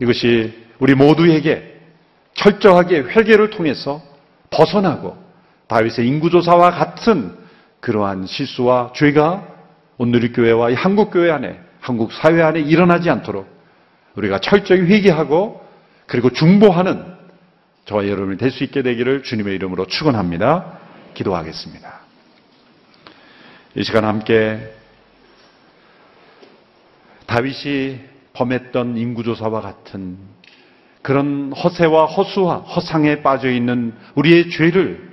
이것이 0.00 0.66
우리 0.78 0.94
모두에게 0.94 1.80
철저하게 2.34 3.00
회개를 3.00 3.50
통해서 3.50 4.02
벗어나고 4.50 5.16
다윗의 5.68 6.06
인구조사와 6.06 6.70
같은 6.70 7.36
그러한 7.80 8.26
실수와 8.26 8.92
죄가 8.94 9.46
오늘의 9.98 10.32
교회와 10.32 10.74
한국 10.74 11.10
교회 11.10 11.30
안에 11.30 11.58
한국 11.80 12.12
사회 12.12 12.42
안에 12.42 12.60
일어나지 12.60 13.10
않도록 13.10 13.46
우리가 14.14 14.38
철저히 14.40 14.80
회개하고 14.80 15.64
그리고 16.06 16.30
중보하는 16.30 17.15
저와 17.86 18.08
여러분이 18.08 18.36
될 18.36 18.50
수 18.50 18.64
있게 18.64 18.82
되기를 18.82 19.22
주님의 19.22 19.54
이름으로 19.54 19.86
축원합니다. 19.86 20.78
기도하겠습니다. 21.14 22.00
이 23.76 23.84
시간 23.84 24.04
함께 24.04 24.72
다윗이 27.26 28.00
범했던 28.32 28.96
인구조사와 28.96 29.60
같은 29.60 30.18
그런 31.02 31.52
허세와 31.52 32.06
허수와 32.06 32.56
허상에 32.58 33.22
빠져 33.22 33.50
있는 33.50 33.94
우리의 34.16 34.50
죄를 34.50 35.08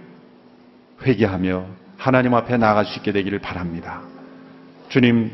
회개하며 1.03 1.65
하나님 1.97 2.33
앞에 2.33 2.57
나아갈 2.57 2.85
수 2.85 2.97
있게 2.97 3.11
되기를 3.11 3.39
바랍니다. 3.39 4.01
주님, 4.89 5.31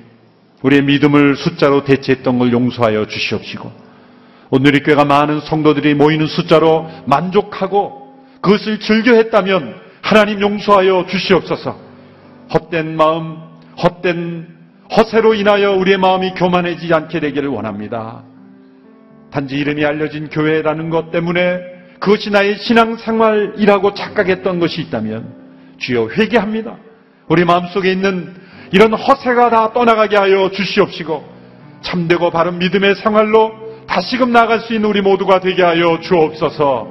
우리의 0.62 0.84
믿음을 0.84 1.38
숫자로 1.38 1.86
대체했던 1.86 2.38
걸 2.38 2.52
용서하여 2.52 3.08
주시옵시고, 3.08 3.89
오늘 4.52 4.76
이 4.76 4.80
교회가 4.80 5.06
많은 5.06 5.42
성도들이 5.42 5.94
모이는 5.94 6.26
숫자로 6.28 6.90
만족하고 7.06 8.16
그것을 8.42 8.80
즐겨 8.80 9.14
했다면 9.14 9.76
하나님 10.02 10.42
용서하여 10.42 11.06
주시옵소서. 11.08 11.78
헛된 12.54 12.96
마음, 12.96 13.38
헛된 13.82 14.48
허세로 14.96 15.36
인하여 15.36 15.74
우리의 15.74 15.98
마음이 15.98 16.34
교만해지지 16.34 16.92
않게 16.94 17.20
되기를 17.20 17.50
원합니다. 17.50 18.24
단지 19.32 19.56
이름이 19.56 19.86
알려진 19.86 20.30
교회라는 20.30 20.90
것 20.90 21.12
때문에 21.12 21.60
그것이 22.00 22.32
나의 22.32 22.58
신앙생활이라고 22.58 23.94
착각했던 23.94 24.60
것이 24.60 24.82
있다면 24.82 25.32
주여 25.78 26.10
회개합니다. 26.10 26.76
우리 27.28 27.46
마음속에 27.46 27.92
있는 27.92 28.34
이런 28.72 28.94
허세가 28.94 29.52
다 29.52 29.74
떠나가게 29.74 30.18
하여 30.18 30.50
주시옵시고 30.50 31.38
참되고 31.82 32.32
바른 32.32 32.58
믿음의 32.58 32.96
생활로 32.96 33.69
다시금 33.90 34.32
나아갈 34.32 34.60
수 34.60 34.74
있는 34.74 34.88
우리 34.88 35.02
모두가 35.02 35.40
되게 35.40 35.64
하여 35.64 36.00
주옵소서 36.00 36.88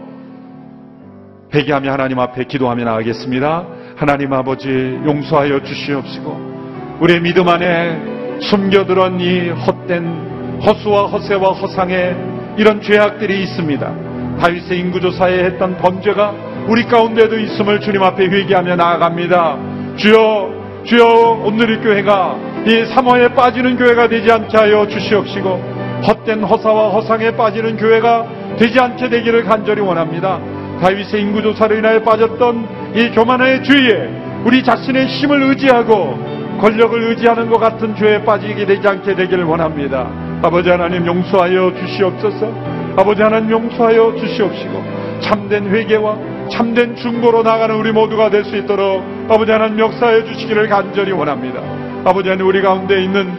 회개하며 1.54 1.92
하나님 1.92 2.18
앞에 2.18 2.44
기도하며 2.44 2.84
나가겠습니다. 2.84 3.66
하나님 3.96 4.32
아버지 4.32 4.68
용서하여 4.68 5.62
주시옵시고 5.62 6.98
우리의 7.00 7.20
믿음 7.20 7.48
안에 7.48 8.40
숨겨들은 8.40 9.20
이 9.20 9.50
헛된 9.50 10.60
허수와 10.60 11.06
허세와 11.06 11.52
허상의 11.52 12.16
이런 12.58 12.82
죄악들이 12.82 13.44
있습니다. 13.44 13.94
다윗의 14.40 14.80
인구조사에 14.80 15.44
했던 15.44 15.78
범죄가 15.78 16.34
우리 16.66 16.84
가운데도 16.84 17.38
있음을 17.38 17.80
주님 17.80 18.02
앞에 18.02 18.26
회개하며 18.26 18.76
나아갑니다. 18.76 19.58
주여, 19.96 20.82
주여, 20.84 21.42
오늘의 21.44 21.80
교회가 21.80 22.36
이 22.66 22.84
사모에 22.92 23.28
빠지는 23.28 23.76
교회가 23.76 24.08
되지 24.08 24.30
않게 24.30 24.56
하여 24.56 24.86
주시옵시고, 24.86 25.77
헛된 26.06 26.44
허사와 26.44 26.90
허상에 26.90 27.32
빠지는 27.32 27.76
교회가 27.76 28.26
되지 28.58 28.78
않게 28.80 29.08
되기를 29.08 29.44
간절히 29.44 29.80
원합니다. 29.80 30.40
다윗의 30.80 31.20
인구 31.20 31.42
조사로 31.42 31.76
인하여 31.76 32.02
빠졌던 32.02 32.94
이 32.94 33.10
교만의 33.10 33.64
죄에 33.64 34.08
우리 34.44 34.62
자신의 34.62 35.06
힘을 35.06 35.42
의지하고 35.42 36.18
권력을 36.60 37.00
의지하는 37.10 37.48
것 37.50 37.58
같은 37.58 37.94
죄에 37.96 38.24
빠지게 38.24 38.66
되지 38.66 38.86
않게 38.86 39.14
되기를 39.14 39.44
원합니다. 39.44 40.08
아버지 40.42 40.70
하나님 40.70 41.06
용서하여 41.06 41.72
주시옵소서. 41.74 42.52
아버지 42.96 43.22
하나님 43.22 43.50
용서하여 43.50 44.14
주시옵시고 44.16 44.82
참된 45.20 45.68
회개와 45.68 46.16
참된 46.50 46.96
중보로 46.96 47.42
나가는 47.42 47.74
우리 47.74 47.92
모두가 47.92 48.30
될 48.30 48.44
수 48.44 48.56
있도록 48.56 49.04
아버지 49.28 49.52
하나님 49.52 49.78
역사해 49.78 50.24
주시기를 50.24 50.68
간절히 50.68 51.12
원합니다. 51.12 51.60
아버지 52.04 52.28
하나님 52.28 52.46
우리 52.46 52.62
가운데 52.62 53.02
있는 53.02 53.30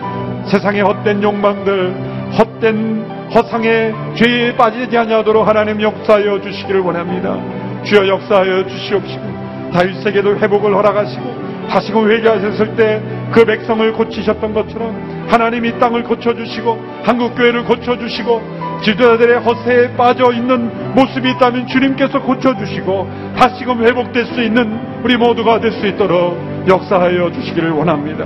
세상의 0.46 0.82
헛된 0.82 1.24
욕망들, 1.24 1.94
헛된 2.38 3.30
허상의 3.34 3.94
죄에 4.16 4.56
빠지지 4.56 4.98
아니하도록 4.98 5.48
하나님 5.48 5.82
역사하여 5.82 6.42
주시기를 6.42 6.82
원합니다. 6.82 7.38
주여 7.84 8.08
역사하여 8.08 8.68
주시옵시고 8.68 9.24
다윗에게도 9.74 10.38
회복을 10.38 10.74
허락하시고 10.76 11.68
다시금 11.70 12.10
회개하셨을 12.10 12.76
때 12.76 13.20
그 13.32 13.46
백성을 13.46 13.94
고치셨던 13.94 14.54
것처럼 14.54 15.28
하나님 15.28 15.66
이 15.66 15.78
땅을 15.80 16.04
고쳐주시고 16.04 16.78
한국교회를 17.04 17.66
고쳐주시고 17.66 18.60
지도자들의 18.84 19.40
허세에 19.42 19.96
빠져 19.96 20.32
있는 20.34 20.94
모습이 20.96 21.30
있다면 21.32 21.68
주님께서 21.68 22.22
고쳐주시고 22.22 23.10
다시금 23.38 23.86
회복될 23.86 24.26
수 24.26 24.42
있는 24.42 24.80
우리 25.04 25.18
모두가 25.18 25.60
될 25.60 25.70
수 25.72 25.86
있도록 25.86 26.38
역사하여 26.68 27.32
주시기를 27.32 27.70
원합니다. 27.72 28.26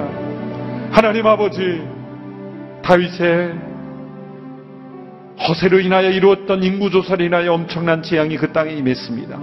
하나님 0.92 1.28
아버지 1.28 1.82
다윗의 2.82 3.54
허세로 5.40 5.80
인하여 5.80 6.10
이루었던 6.10 6.64
인구조사로 6.64 7.24
인하여 7.24 7.54
엄청난 7.54 8.04
재앙이 8.04 8.38
그 8.38 8.52
땅에 8.52 8.74
임했습니다. 8.74 9.40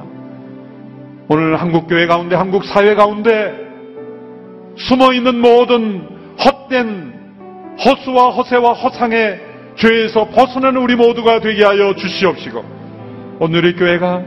오늘 1.29 1.57
한국교회 1.61 2.07
가운데 2.07 2.37
한국 2.37 2.65
사회 2.65 2.95
가운데 2.95 3.55
숨어 4.77 5.13
있는 5.13 5.41
모든 5.41 6.09
헛된 6.39 7.13
허수와 7.85 8.31
허세와 8.31 8.73
허상의 8.73 9.41
죄에서 9.77 10.29
벗어나는 10.29 10.81
우리 10.81 10.97
모두가 10.97 11.41
되게 11.41 11.65
하여 11.65 11.95
주시옵시고 11.95 12.65
오늘의 13.41 13.77
교회가 13.77 14.23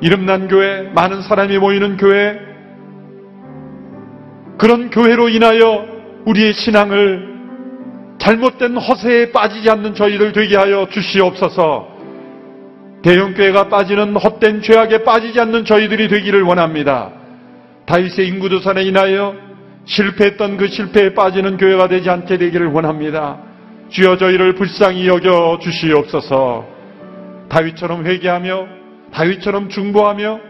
이름난 0.00 0.48
교회 0.48 0.82
많은 0.94 1.22
사람이 1.22 1.58
모이는 1.58 1.96
교회 1.96 2.38
그런 4.58 4.90
교회로 4.90 5.28
인하여 5.28 5.86
우리의 6.24 6.54
신앙을 6.54 7.35
잘못된 8.26 8.76
허세에 8.76 9.30
빠지지 9.30 9.70
않는 9.70 9.94
저희들 9.94 10.32
되게 10.32 10.56
하여 10.56 10.88
주시옵소서 10.90 11.86
대형교회가 13.02 13.68
빠지는 13.68 14.16
헛된 14.16 14.62
죄악에 14.62 15.04
빠지지 15.04 15.38
않는 15.40 15.64
저희들이 15.64 16.08
되기를 16.08 16.42
원합니다. 16.42 17.12
다윗의 17.86 18.26
인구조산에 18.26 18.82
인하여 18.82 19.36
실패했던 19.84 20.56
그 20.56 20.66
실패에 20.66 21.14
빠지는 21.14 21.56
교회가 21.56 21.86
되지 21.86 22.10
않게 22.10 22.38
되기를 22.38 22.66
원합니다. 22.66 23.38
주여 23.90 24.16
저희를 24.16 24.56
불쌍히 24.56 25.06
여겨 25.06 25.60
주시옵소서. 25.62 26.64
다윗처럼 27.48 28.06
회개하며 28.06 28.66
다윗처럼 29.12 29.68
중보하며 29.68 30.40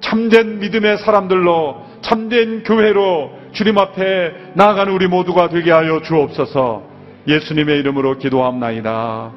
참된 0.00 0.58
믿음의 0.60 0.98
사람들로 0.98 1.82
참된 2.00 2.62
교회로 2.62 3.30
주님 3.52 3.76
앞에 3.76 4.52
나아가는 4.54 4.90
우리 4.90 5.06
모두가 5.06 5.50
되게 5.50 5.70
하여 5.70 6.00
주옵소서. 6.00 6.95
예수님의 7.28 7.80
이름으로 7.80 8.18
기도합나이다. 8.18 9.32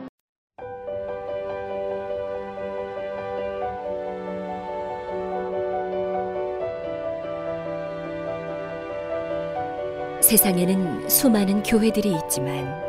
세상에는 10.21 11.09
수많은 11.09 11.63
교회들이 11.63 12.15
있지만 12.23 12.79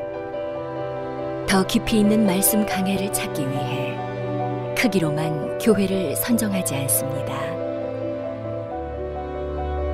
더 1.49 1.67
깊이 1.67 2.01
있는 2.01 2.27
말씀 2.27 2.67
강해를 2.67 3.11
찾기 3.11 3.41
위해 3.49 3.97
크기로만 4.77 5.57
교회를 5.57 6.15
선정하지 6.15 6.75
않습니다. 6.75 7.41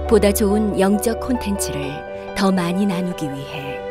보다 0.09 0.33
좋은 0.33 0.81
영적 0.81 1.21
콘텐츠를 1.21 2.35
더 2.37 2.51
많이 2.51 2.85
나누기 2.85 3.27
위해 3.27 3.86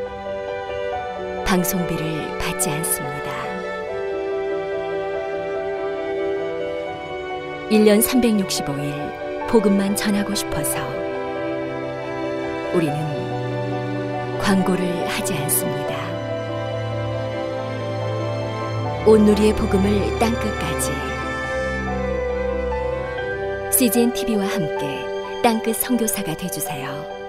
방송비를 1.45 2.37
받지 2.39 2.69
않습니다. 2.69 3.31
1년 7.69 8.01
365일 8.01 9.47
복음만 9.47 9.95
전하고 9.95 10.35
싶어서 10.35 10.79
우리는 12.73 12.95
광고를 14.39 15.07
하지 15.07 15.33
않습니다. 15.33 15.95
온누리의 19.05 19.55
복음을 19.55 20.19
땅끝까지 20.19 20.91
CGN 23.77 24.13
TV와 24.13 24.45
함께 24.47 25.05
땅끝 25.43 25.75
선교사가 25.75 26.35
되주세요. 26.35 27.24